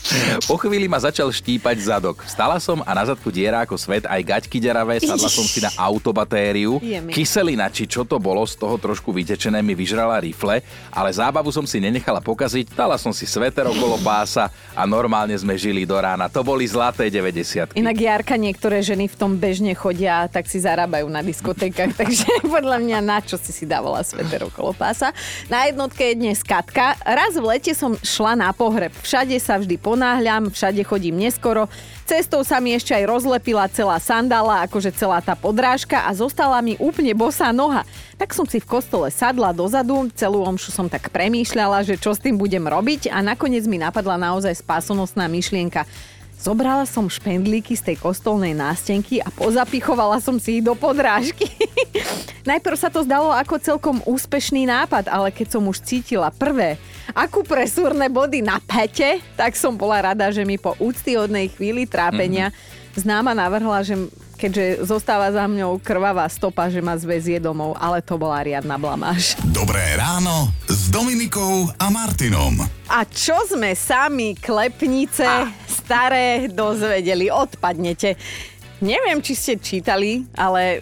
po 0.48 0.56
chvíli 0.56 0.88
ma 0.88 0.96
začal 0.96 1.28
štípať 1.28 1.76
zadok. 1.82 2.24
Vstala 2.24 2.56
som 2.62 2.80
a 2.86 2.90
na 2.96 3.04
zadku 3.04 3.28
diera 3.28 3.62
ako 3.64 3.76
svet, 3.76 4.08
aj 4.08 4.22
gaťky 4.24 4.58
deravé, 4.62 5.00
sadla 5.02 5.28
som 5.28 5.44
si 5.44 5.60
na 5.60 5.68
autobatériu. 5.76 6.80
Kyselina, 7.12 7.68
či 7.68 7.84
čo 7.84 8.06
to 8.06 8.16
bolo, 8.16 8.46
z 8.48 8.56
toho 8.56 8.80
trošku 8.80 9.12
vytečené 9.12 9.60
mi 9.60 9.76
vyžrala 9.76 10.22
rifle, 10.22 10.64
ale 10.94 11.10
zábavu 11.12 11.52
som 11.52 11.66
si 11.68 11.82
nenechala 11.82 12.22
pokaziť, 12.24 12.72
dala 12.72 12.96
som 12.96 13.12
si 13.12 13.28
sveter 13.28 13.68
okolo 13.68 14.00
pása 14.00 14.48
a 14.72 14.82
normálne 14.88 15.36
sme 15.36 15.58
žili 15.58 15.84
do 15.84 15.98
rána. 15.98 16.30
To 16.32 16.40
boli 16.40 16.64
zlaté 16.64 17.12
90 17.12 17.76
Inak 17.78 17.98
Jarka, 17.98 18.34
niektoré 18.34 18.80
ženy 18.80 19.06
v 19.10 19.16
tom 19.16 19.36
bežne 19.36 19.74
chodia, 19.76 20.26
tak 20.30 20.48
si 20.50 20.58
zarábajú 20.58 21.06
na 21.06 21.20
diskotékach, 21.22 21.94
takže 22.00 22.26
podľa 22.46 22.80
mňa 22.82 22.98
na 23.04 23.18
čo 23.22 23.36
si 23.36 23.52
si 23.52 23.68
dávala 23.68 24.02
sveter 24.02 24.48
okolo 24.48 24.72
pása. 24.72 25.12
Na 25.52 25.68
jednotke 25.68 26.12
je 26.12 26.14
dnes 26.18 26.40
Katka. 26.42 26.96
Raz 27.04 27.36
v 27.36 27.44
lete 27.44 27.72
som 27.76 27.94
šla 28.00 28.34
na 28.38 28.50
pohreb. 28.50 28.90
Všade 29.02 29.36
sa 29.38 29.60
vždy 29.60 29.76
ponáhľam, 29.88 30.52
všade 30.52 30.84
chodím 30.84 31.16
neskoro. 31.16 31.64
Cestou 32.04 32.44
sa 32.44 32.60
mi 32.60 32.76
ešte 32.76 32.92
aj 32.92 33.08
rozlepila 33.08 33.64
celá 33.72 33.96
sandála, 33.96 34.68
akože 34.68 34.92
celá 34.92 35.24
tá 35.24 35.32
podrážka 35.32 36.04
a 36.04 36.12
zostala 36.12 36.60
mi 36.60 36.76
úplne 36.76 37.16
bosá 37.16 37.48
noha. 37.56 37.88
Tak 38.20 38.36
som 38.36 38.44
si 38.44 38.60
v 38.60 38.68
kostole 38.68 39.08
sadla 39.08 39.56
dozadu, 39.56 40.12
celú 40.12 40.44
omšu 40.44 40.68
som 40.68 40.92
tak 40.92 41.08
premýšľala, 41.08 41.88
že 41.88 41.96
čo 41.96 42.12
s 42.12 42.20
tým 42.20 42.36
budem 42.36 42.68
robiť 42.68 43.08
a 43.08 43.24
nakoniec 43.24 43.64
mi 43.64 43.80
napadla 43.80 44.20
naozaj 44.20 44.60
spásonosná 44.60 45.24
myšlienka. 45.24 45.88
Zobrala 46.38 46.86
som 46.86 47.10
špendlíky 47.10 47.74
z 47.74 47.92
tej 47.92 47.96
kostolnej 47.98 48.54
nástenky 48.54 49.18
a 49.18 49.26
pozapichovala 49.32 50.22
som 50.22 50.38
si 50.38 50.60
ich 50.60 50.62
do 50.62 50.76
podrážky. 50.78 51.50
Najprv 52.50 52.76
sa 52.78 52.92
to 52.92 53.02
zdalo 53.02 53.34
ako 53.34 53.58
celkom 53.58 53.98
úspešný 54.06 54.68
nápad, 54.70 55.10
ale 55.10 55.34
keď 55.34 55.58
som 55.58 55.66
už 55.66 55.82
cítila 55.82 56.30
prvé 56.30 56.78
akupresúrne 57.16 58.08
body 58.08 58.44
na 58.44 58.60
pete, 58.60 59.20
tak 59.36 59.56
som 59.56 59.76
bola 59.76 60.12
rada, 60.12 60.28
že 60.32 60.44
mi 60.44 60.60
po 60.60 60.76
úctyhodnej 60.76 61.48
chvíli 61.52 61.88
trápenia 61.88 62.50
mm-hmm. 62.52 63.00
známa 63.00 63.32
navrhla, 63.36 63.80
že 63.84 63.96
keďže 64.38 64.86
zostáva 64.86 65.34
za 65.34 65.50
mňou 65.50 65.82
krvavá 65.82 66.22
stopa, 66.30 66.70
že 66.70 66.78
ma 66.78 66.94
zvezie 66.94 67.42
domov, 67.42 67.74
ale 67.74 67.98
to 67.98 68.14
bola 68.14 68.38
riadna 68.38 68.78
blamáž. 68.78 69.34
Dobré 69.50 69.98
ráno 69.98 70.54
s 70.70 70.86
Dominikou 70.94 71.66
a 71.74 71.90
Martinom. 71.90 72.62
A 72.86 73.02
čo 73.02 73.34
sme 73.50 73.74
sami, 73.74 74.38
klepnice, 74.38 75.26
staré, 75.66 76.46
dozvedeli? 76.46 77.28
Odpadnete. 77.34 78.14
Neviem, 78.78 79.18
či 79.18 79.34
ste 79.34 79.54
čítali, 79.58 80.22
ale 80.38 80.78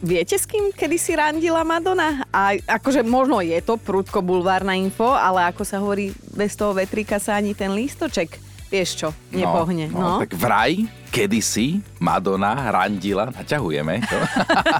viete, 0.00 0.36
s 0.36 0.48
kým 0.48 0.72
kedy 0.72 0.96
si 0.96 1.12
randila 1.16 1.64
Madonna? 1.64 2.24
A 2.32 2.56
akože 2.56 3.04
možno 3.04 3.40
je 3.44 3.56
to 3.64 3.76
prúdko 3.76 4.20
bulvárna 4.24 4.76
info, 4.76 5.12
ale 5.12 5.48
ako 5.48 5.62
sa 5.64 5.80
hovorí, 5.80 6.12
bez 6.34 6.56
toho 6.56 6.76
vetrika 6.76 7.20
sa 7.20 7.36
ani 7.36 7.56
ten 7.56 7.72
lístoček, 7.72 8.36
vieš 8.68 8.90
čo, 9.06 9.08
nepohne. 9.32 9.88
No, 9.92 10.18
no. 10.18 10.20
tak 10.24 10.36
vraj 10.36 10.99
kedysi 11.10 11.82
Madonna 11.98 12.54
randila, 12.70 13.28
naťahujeme 13.28 14.00
to, 14.06 14.18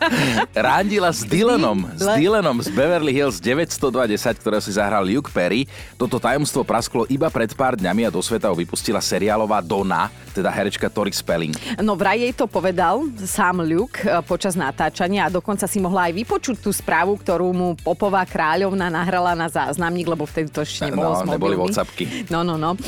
randila 0.70 1.10
s 1.10 1.26
Dylanom, 1.26 1.90
s 1.98 2.06
Dylanom 2.16 2.62
z 2.62 2.70
Beverly 2.72 3.12
Hills 3.12 3.42
920, 3.42 4.40
ktorého 4.40 4.62
si 4.62 4.72
zahral 4.72 5.04
Luke 5.04 5.28
Perry. 5.34 5.66
Toto 5.98 6.22
tajomstvo 6.22 6.62
prasklo 6.62 7.04
iba 7.10 7.28
pred 7.28 7.52
pár 7.52 7.76
dňami 7.76 8.08
a 8.08 8.14
do 8.14 8.22
sveta 8.22 8.48
ho 8.48 8.56
vypustila 8.56 9.02
seriálová 9.02 9.60
Donna, 9.60 10.08
teda 10.30 10.48
herečka 10.48 10.86
Tori 10.88 11.10
Spelling. 11.10 11.52
No 11.82 11.98
vraj 11.98 12.22
jej 12.22 12.32
to 12.32 12.46
povedal 12.46 13.10
sám 13.26 13.66
Luke 13.66 14.06
e, 14.06 14.22
počas 14.22 14.54
natáčania 14.54 15.26
a 15.26 15.34
dokonca 15.34 15.66
si 15.66 15.82
mohla 15.82 16.08
aj 16.08 16.14
vypočuť 16.14 16.56
tú 16.62 16.70
správu, 16.70 17.18
ktorú 17.18 17.50
mu 17.50 17.68
Popová 17.82 18.22
kráľovna 18.22 18.86
nahrala 18.86 19.34
na 19.34 19.50
záznamník, 19.50 20.06
lebo 20.06 20.24
vtedy 20.24 20.48
to 20.48 20.62
ešte 20.62 20.88
nebolo 20.88 21.20
no, 21.20 21.34
neboli 21.34 21.56
WhatsAppky. 21.58 22.30
No, 22.30 22.46
no, 22.46 22.54
no. 22.54 22.78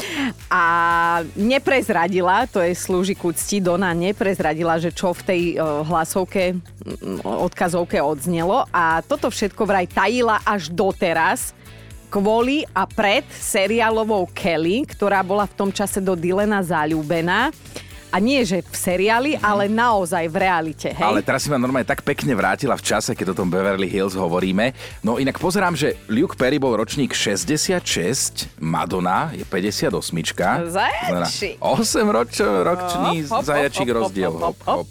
A 0.47 0.63
neprezradila, 1.35 2.47
to 2.47 2.63
je 2.63 2.71
slúži 2.77 3.19
ku 3.19 3.32
cti, 3.35 3.65
Dona 3.65 3.91
neprezradila, 3.97 4.79
že 4.79 4.95
čo 4.95 5.17
v 5.17 5.23
tej 5.27 5.43
uh, 5.57 5.83
hlasovke, 5.83 6.57
odkazovke 7.25 7.99
odznelo 7.99 8.69
a 8.71 9.03
toto 9.03 9.33
všetko 9.33 9.63
vraj 9.65 9.89
tajila 9.89 10.39
až 10.47 10.71
doteraz 10.71 11.57
kvôli 12.13 12.69
a 12.77 12.85
pred 12.85 13.25
seriálovou 13.33 14.29
Kelly, 14.37 14.85
ktorá 14.85 15.25
bola 15.25 15.49
v 15.49 15.57
tom 15.57 15.71
čase 15.73 16.05
do 16.05 16.13
Dylena 16.13 16.61
zalúbená. 16.61 17.49
A 18.13 18.21
nie, 18.21 18.45
že 18.45 18.61
v 18.61 18.77
seriáli, 18.77 19.41
ale 19.41 19.73
naozaj 19.73 20.29
v 20.29 20.37
realite, 20.37 20.93
hej? 20.93 21.01
Ale 21.01 21.25
teraz 21.25 21.43
si 21.45 21.49
ma 21.49 21.57
normálne 21.57 21.89
tak 21.89 22.05
pekne 22.05 22.37
vrátila 22.37 22.77
v 22.77 22.85
čase, 22.85 23.17
keď 23.17 23.33
o 23.33 23.39
tom 23.41 23.49
Beverly 23.49 23.89
Hills 23.89 24.13
hovoríme. 24.13 24.77
No 25.01 25.17
inak 25.17 25.41
pozerám, 25.41 25.73
že 25.73 25.97
Luke 26.13 26.37
Perry 26.37 26.61
bol 26.61 26.77
ročník 26.77 27.17
66, 27.17 28.53
Madonna 28.61 29.33
je 29.33 29.49
58. 29.49 29.97
Zajačí. 30.69 31.57
8 31.57 32.13
roč, 32.13 32.37
ročný 32.45 33.25
oh, 33.33 33.41
zajačík 33.41 33.89
rozdiel. 33.89 34.37
Hop, 34.37 34.61
hop. 34.69 34.89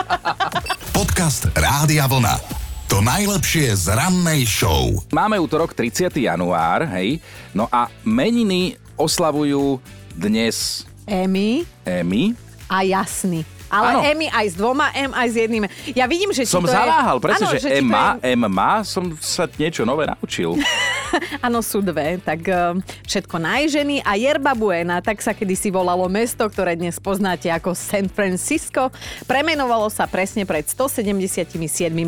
Podcast 0.96 1.52
Rádia 1.52 2.08
Vlna. 2.08 2.40
To 2.88 3.04
najlepšie 3.04 3.76
z 3.76 3.92
rannej 3.92 4.48
show. 4.48 5.04
Máme 5.12 5.36
útorok 5.36 5.76
30. 5.76 6.08
január, 6.16 6.88
hej, 6.96 7.20
no 7.52 7.68
a 7.68 7.92
meniny 8.08 8.80
oslavujú 8.96 9.80
dnes 10.16 10.88
Emy. 11.12 11.68
Emy. 11.84 12.32
A 12.72 12.80
jasný. 12.88 13.44
Ale 13.68 13.88
ano. 13.92 14.00
Emy 14.00 14.32
aj 14.32 14.46
s 14.48 14.54
dvoma 14.56 14.88
M, 14.96 15.12
aj 15.12 15.28
s 15.28 15.36
jedným. 15.36 15.64
Ja 15.92 16.08
vidím, 16.08 16.32
že 16.32 16.48
Som 16.48 16.64
to 16.64 16.72
zaváhal, 16.72 17.20
je... 17.20 17.24
presne, 17.24 17.44
ano, 17.44 17.52
že, 17.52 17.60
že 17.60 17.68
M 17.80 17.88
má, 17.88 18.16
je... 18.16 18.32
M 18.32 18.42
má, 18.48 18.80
som 18.80 19.12
sa 19.20 19.44
niečo 19.44 19.84
nové 19.84 20.08
naučil. 20.08 20.56
Áno, 21.44 21.60
sú 21.60 21.84
dve, 21.84 22.16
tak 22.16 22.48
uh, 22.48 22.76
všetko 23.04 23.36
najženy 23.36 24.00
a 24.00 24.16
Yerba 24.16 24.56
Buena, 24.56 25.04
tak 25.04 25.20
sa 25.20 25.36
kedysi 25.36 25.68
volalo 25.68 26.08
mesto, 26.08 26.48
ktoré 26.48 26.80
dnes 26.80 26.96
poznáte 26.96 27.52
ako 27.52 27.76
San 27.76 28.08
Francisco, 28.08 28.88
premenovalo 29.28 29.92
sa 29.92 30.08
presne 30.08 30.48
pred 30.48 30.64
177 30.64 31.52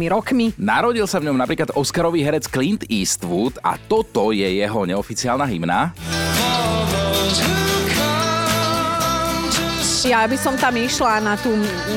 rokmi. 0.08 0.56
Narodil 0.56 1.04
sa 1.04 1.20
v 1.20 1.28
ňom 1.28 1.36
napríklad 1.36 1.76
Oscarový 1.76 2.24
herec 2.24 2.48
Clint 2.48 2.88
Eastwood 2.88 3.60
a 3.60 3.76
toto 3.76 4.32
je 4.32 4.48
jeho 4.48 4.80
neoficiálna 4.88 5.44
hymna. 5.44 5.92
Ja 10.04 10.28
by 10.28 10.36
som 10.36 10.52
tam 10.60 10.76
išla 10.76 11.16
na 11.24 11.32
tú, 11.40 11.48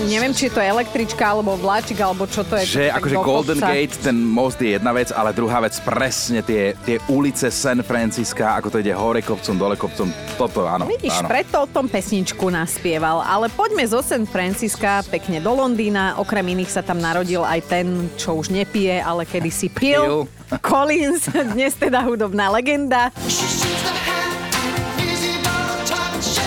neviem, 0.07 0.31
či 0.31 0.47
je 0.47 0.55
to 0.55 0.63
električka, 0.63 1.27
alebo 1.27 1.59
vláčik, 1.59 1.99
alebo 1.99 2.23
čo 2.23 2.39
to 2.47 2.55
je. 2.55 2.63
Že 2.63 2.83
akože 2.95 3.15
Golden 3.19 3.59
kopca. 3.59 3.67
Gate, 3.67 3.95
ten 3.99 4.15
most 4.15 4.63
je 4.63 4.79
jedna 4.79 4.95
vec, 4.95 5.11
ale 5.11 5.35
druhá 5.35 5.59
vec 5.59 5.75
presne 5.83 6.39
tie, 6.39 6.71
tie 6.87 7.03
ulice 7.11 7.51
San 7.51 7.83
Francisca, 7.83 8.55
ako 8.55 8.71
to 8.71 8.79
ide 8.79 8.95
hore 8.95 9.19
kopcom, 9.19 9.59
dole 9.59 9.75
kopcom, 9.75 10.07
toto 10.39 10.63
áno. 10.63 10.87
Vidíš, 10.87 11.19
áno. 11.19 11.27
preto 11.27 11.55
o 11.59 11.67
tom 11.67 11.91
pesničku 11.91 12.47
naspieval. 12.47 13.19
Ale 13.27 13.51
poďme 13.51 13.83
zo 13.83 13.99
San 13.99 14.23
Francisca 14.23 15.03
pekne 15.11 15.43
do 15.43 15.51
Londýna. 15.51 16.15
Okrem 16.15 16.47
iných 16.47 16.71
sa 16.71 16.79
tam 16.79 17.03
narodil 17.03 17.43
aj 17.43 17.59
ten, 17.67 18.07
čo 18.15 18.39
už 18.39 18.55
nepije, 18.55 19.03
ale 19.03 19.27
kedysi 19.27 19.67
pil. 19.67 19.99
pil. 19.99 20.19
Collins, 20.63 21.27
dnes 21.27 21.75
teda 21.75 22.07
hudobná 22.07 22.47
legenda. 22.55 23.11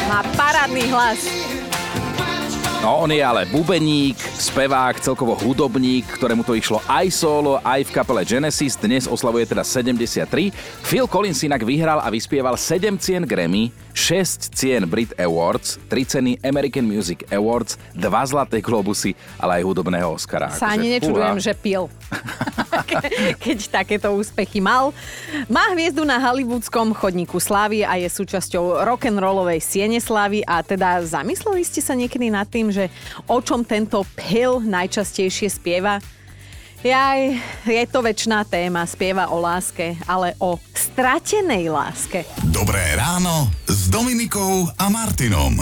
Má 0.08 0.24
parádny 0.40 0.88
hlas. 0.88 1.49
No, 2.82 2.96
on 2.98 3.12
je 3.12 3.24
ale 3.24 3.44
bubeník, 3.44 4.16
spevák, 4.40 4.96
celkovo 5.04 5.36
hudobník, 5.36 6.08
ktorému 6.16 6.40
to 6.40 6.56
išlo 6.56 6.80
aj 6.88 7.12
solo, 7.12 7.60
aj 7.60 7.84
v 7.84 7.90
kapele 7.92 8.24
Genesis. 8.24 8.72
Dnes 8.80 9.04
oslavuje 9.04 9.44
teda 9.44 9.60
73. 9.60 10.24
Phil 10.80 11.04
Collins 11.04 11.44
inak 11.44 11.60
vyhral 11.60 12.00
a 12.00 12.08
vyspieval 12.08 12.56
7 12.56 12.96
cien 12.96 13.28
Grammy, 13.28 13.68
6 13.92 14.56
cien 14.56 14.88
Brit 14.88 15.12
Awards, 15.20 15.76
3 15.92 16.08
ceny 16.08 16.32
American 16.40 16.88
Music 16.88 17.28
Awards, 17.28 17.76
2 17.92 18.30
zlaté 18.32 18.64
globusy, 18.64 19.12
ale 19.36 19.60
aj 19.60 19.68
hudobného 19.68 20.08
Oscara. 20.16 20.48
Sa 20.56 20.72
ani 20.72 20.88
nečudujem, 20.96 21.36
že 21.36 21.52
pil. 21.52 21.92
keď 23.44 23.58
takéto 23.70 24.08
úspechy 24.14 24.58
mal. 24.58 24.90
Má 25.46 25.72
hviezdu 25.74 26.02
na 26.02 26.18
hollywoodskom 26.18 26.92
chodníku 26.96 27.38
slávy 27.38 27.86
a 27.86 27.98
je 28.00 28.08
súčasťou 28.10 28.82
rock'n'rollovej 28.82 29.60
siene 29.62 29.98
slávy 30.02 30.42
a 30.46 30.62
teda 30.64 31.02
zamysleli 31.04 31.62
ste 31.62 31.80
sa 31.82 31.94
niekedy 31.94 32.30
nad 32.30 32.46
tým, 32.48 32.70
že 32.72 32.90
o 33.30 33.38
čom 33.42 33.62
tento 33.62 34.02
Hill 34.30 34.62
najčastejšie 34.62 35.50
spieva? 35.50 35.98
Jaj, 36.86 37.34
je 37.66 37.84
to 37.90 37.98
väčšiná 38.00 38.46
téma, 38.46 38.86
spieva 38.86 39.28
o 39.28 39.42
láske, 39.42 39.98
ale 40.06 40.38
o 40.38 40.56
stratenej 40.70 41.66
láske. 41.68 42.22
Dobré 42.48 42.94
ráno 42.94 43.50
s 43.66 43.90
Dominikou 43.90 44.70
a 44.78 44.86
Martinom. 44.86 45.60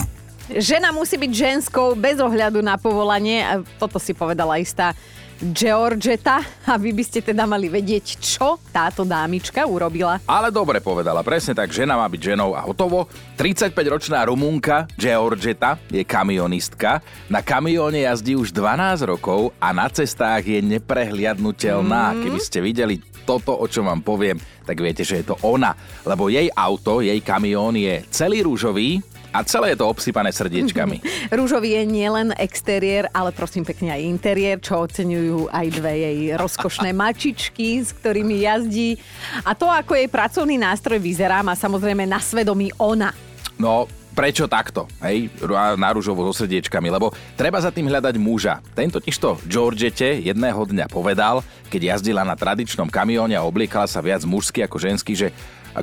Žena 0.52 0.92
musí 0.92 1.16
byť 1.16 1.32
ženskou 1.32 1.96
bez 1.96 2.20
ohľadu 2.20 2.60
na 2.60 2.76
povolanie, 2.76 3.40
toto 3.80 3.96
si 3.96 4.12
povedala 4.12 4.60
istá 4.60 4.92
Georgeta 5.38 6.42
a 6.66 6.74
vy 6.74 6.90
by 6.90 7.04
ste 7.06 7.22
teda 7.22 7.46
mali 7.46 7.70
vedieť, 7.70 8.18
čo 8.18 8.58
táto 8.74 9.06
dámička 9.06 9.62
urobila. 9.70 10.18
Ale 10.26 10.50
dobre 10.50 10.82
povedala, 10.82 11.22
presne 11.22 11.54
tak, 11.54 11.70
žena 11.70 11.94
má 11.94 12.10
byť 12.10 12.34
ženou 12.34 12.58
a 12.58 12.66
hotovo. 12.66 13.06
35-ročná 13.38 14.26
Rumunka 14.26 14.90
Georgeta 14.98 15.78
je 15.94 16.02
kamionistka. 16.02 16.98
Na 17.30 17.38
kamióne 17.38 18.02
jazdí 18.02 18.34
už 18.34 18.50
12 18.50 19.06
rokov 19.06 19.54
a 19.62 19.70
na 19.70 19.86
cestách 19.86 20.42
je 20.42 20.58
neprehliadnutelná. 20.58 22.18
Mm. 22.18 22.20
Keby 22.26 22.38
ste 22.42 22.58
videli 22.58 22.98
toto, 23.22 23.54
o 23.54 23.66
čom 23.70 23.86
vám 23.86 24.02
poviem, 24.02 24.42
tak 24.66 24.82
viete, 24.82 25.06
že 25.06 25.22
je 25.22 25.30
to 25.30 25.36
ona. 25.46 25.76
Lebo 26.02 26.26
jej 26.26 26.50
auto, 26.50 26.98
jej 26.98 27.22
kamión 27.22 27.78
je 27.78 28.02
celý 28.10 28.42
rúžový, 28.42 28.98
a 29.28 29.44
celé 29.44 29.74
je 29.74 29.80
to 29.80 29.86
obsypané 29.86 30.32
srdiečkami. 30.32 31.04
Rúžový 31.36 31.76
je 31.76 31.84
nielen 31.84 32.32
exteriér, 32.36 33.12
ale 33.12 33.30
prosím 33.32 33.64
pekne 33.64 33.92
aj 33.92 34.02
interiér, 34.02 34.56
čo 34.60 34.80
oceňujú 34.88 35.52
aj 35.52 35.66
dve 35.72 35.92
jej 36.00 36.18
rozkošné 36.36 36.90
mačičky, 37.00 37.84
s 37.84 37.92
ktorými 37.92 38.44
jazdí. 38.44 38.96
A 39.44 39.52
to, 39.52 39.68
ako 39.68 39.96
jej 39.96 40.08
pracovný 40.08 40.56
nástroj 40.56 40.96
vyzerá, 41.00 41.44
má 41.44 41.52
samozrejme 41.52 42.08
na 42.08 42.20
svedomí 42.22 42.72
ona. 42.80 43.12
No, 43.58 43.90
prečo 44.18 44.50
takto, 44.50 44.90
hej, 44.98 45.30
na 45.78 45.94
rúžovo 45.94 46.26
so 46.26 46.42
srdiečkami, 46.42 46.90
lebo 46.90 47.14
treba 47.38 47.62
za 47.62 47.70
tým 47.70 47.86
hľadať 47.86 48.18
muža. 48.18 48.58
Ten 48.74 48.90
totižto 48.90 49.46
Georgette 49.46 50.18
jedného 50.18 50.58
dňa 50.58 50.90
povedal, 50.90 51.46
keď 51.70 51.94
jazdila 51.94 52.26
na 52.26 52.34
tradičnom 52.34 52.90
kamióne 52.90 53.38
a 53.38 53.46
obliekala 53.46 53.86
sa 53.86 54.02
viac 54.02 54.26
mužsky 54.26 54.66
ako 54.66 54.82
ženský, 54.82 55.14
že 55.14 55.30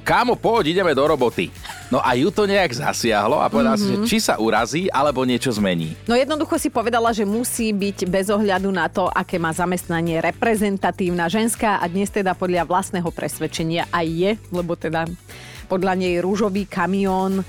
kámo, 0.04 0.36
poď, 0.36 0.76
ideme 0.76 0.92
do 0.94 1.04
roboty. 1.06 1.50
No 1.94 2.02
a 2.02 2.18
ju 2.18 2.34
to 2.34 2.50
nejak 2.50 2.74
zasiahlo 2.74 3.38
a 3.38 3.48
povedala 3.48 3.78
mm-hmm. 3.78 3.90
si, 3.90 3.94
že 3.94 4.02
mhm. 4.02 4.08
či 4.10 4.18
sa 4.18 4.36
urazí, 4.42 4.84
alebo 4.90 5.22
niečo 5.22 5.54
zmení. 5.54 5.94
No 6.10 6.18
jednoducho 6.18 6.58
si 6.58 6.74
povedala, 6.74 7.14
že 7.14 7.24
musí 7.24 7.72
byť 7.72 8.10
bez 8.10 8.28
ohľadu 8.34 8.70
na 8.74 8.90
to, 8.90 9.06
aké 9.08 9.38
má 9.38 9.54
zamestnanie 9.54 10.18
reprezentatívna 10.20 11.30
ženská 11.30 11.78
a 11.78 11.86
dnes 11.86 12.10
teda 12.10 12.34
podľa 12.34 12.66
vlastného 12.66 13.10
presvedčenia 13.14 13.86
aj 13.94 14.08
je, 14.10 14.32
lebo 14.50 14.74
teda 14.74 15.06
podľa 15.66 15.94
nej 15.98 16.22
rúžový 16.22 16.70
kamión 16.70 17.42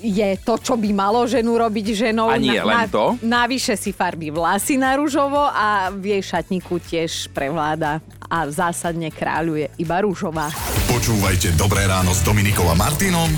je 0.00 0.28
to, 0.42 0.54
čo 0.60 0.74
by 0.78 0.90
malo 0.92 1.24
ženu 1.28 1.56
robiť 1.58 2.10
ženou. 2.10 2.30
A 2.30 2.38
nie 2.40 2.56
na, 2.56 2.64
len 2.64 2.90
to. 2.90 3.16
Navyše 3.22 3.74
si 3.78 3.90
farbí 3.90 4.30
vlasy 4.30 4.78
na 4.78 4.96
rúžovo 4.98 5.40
a 5.40 5.90
v 5.92 6.18
jej 6.18 6.22
šatníku 6.22 6.80
tiež 6.80 7.30
prevláda 7.32 8.00
a 8.26 8.46
zásadne 8.48 9.12
kráľuje 9.12 9.74
iba 9.78 10.00
rúžová. 10.02 10.50
Počúvajte 10.90 11.54
Dobré 11.54 11.84
ráno 11.84 12.14
s 12.14 12.24
Dominikom 12.24 12.66
a 12.70 12.76
Martinom 12.76 13.28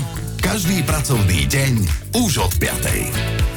každý 0.47 0.79
pracovný 0.85 1.43
deň 1.49 1.73
už 2.23 2.39
od 2.39 2.53
5. 2.55 3.56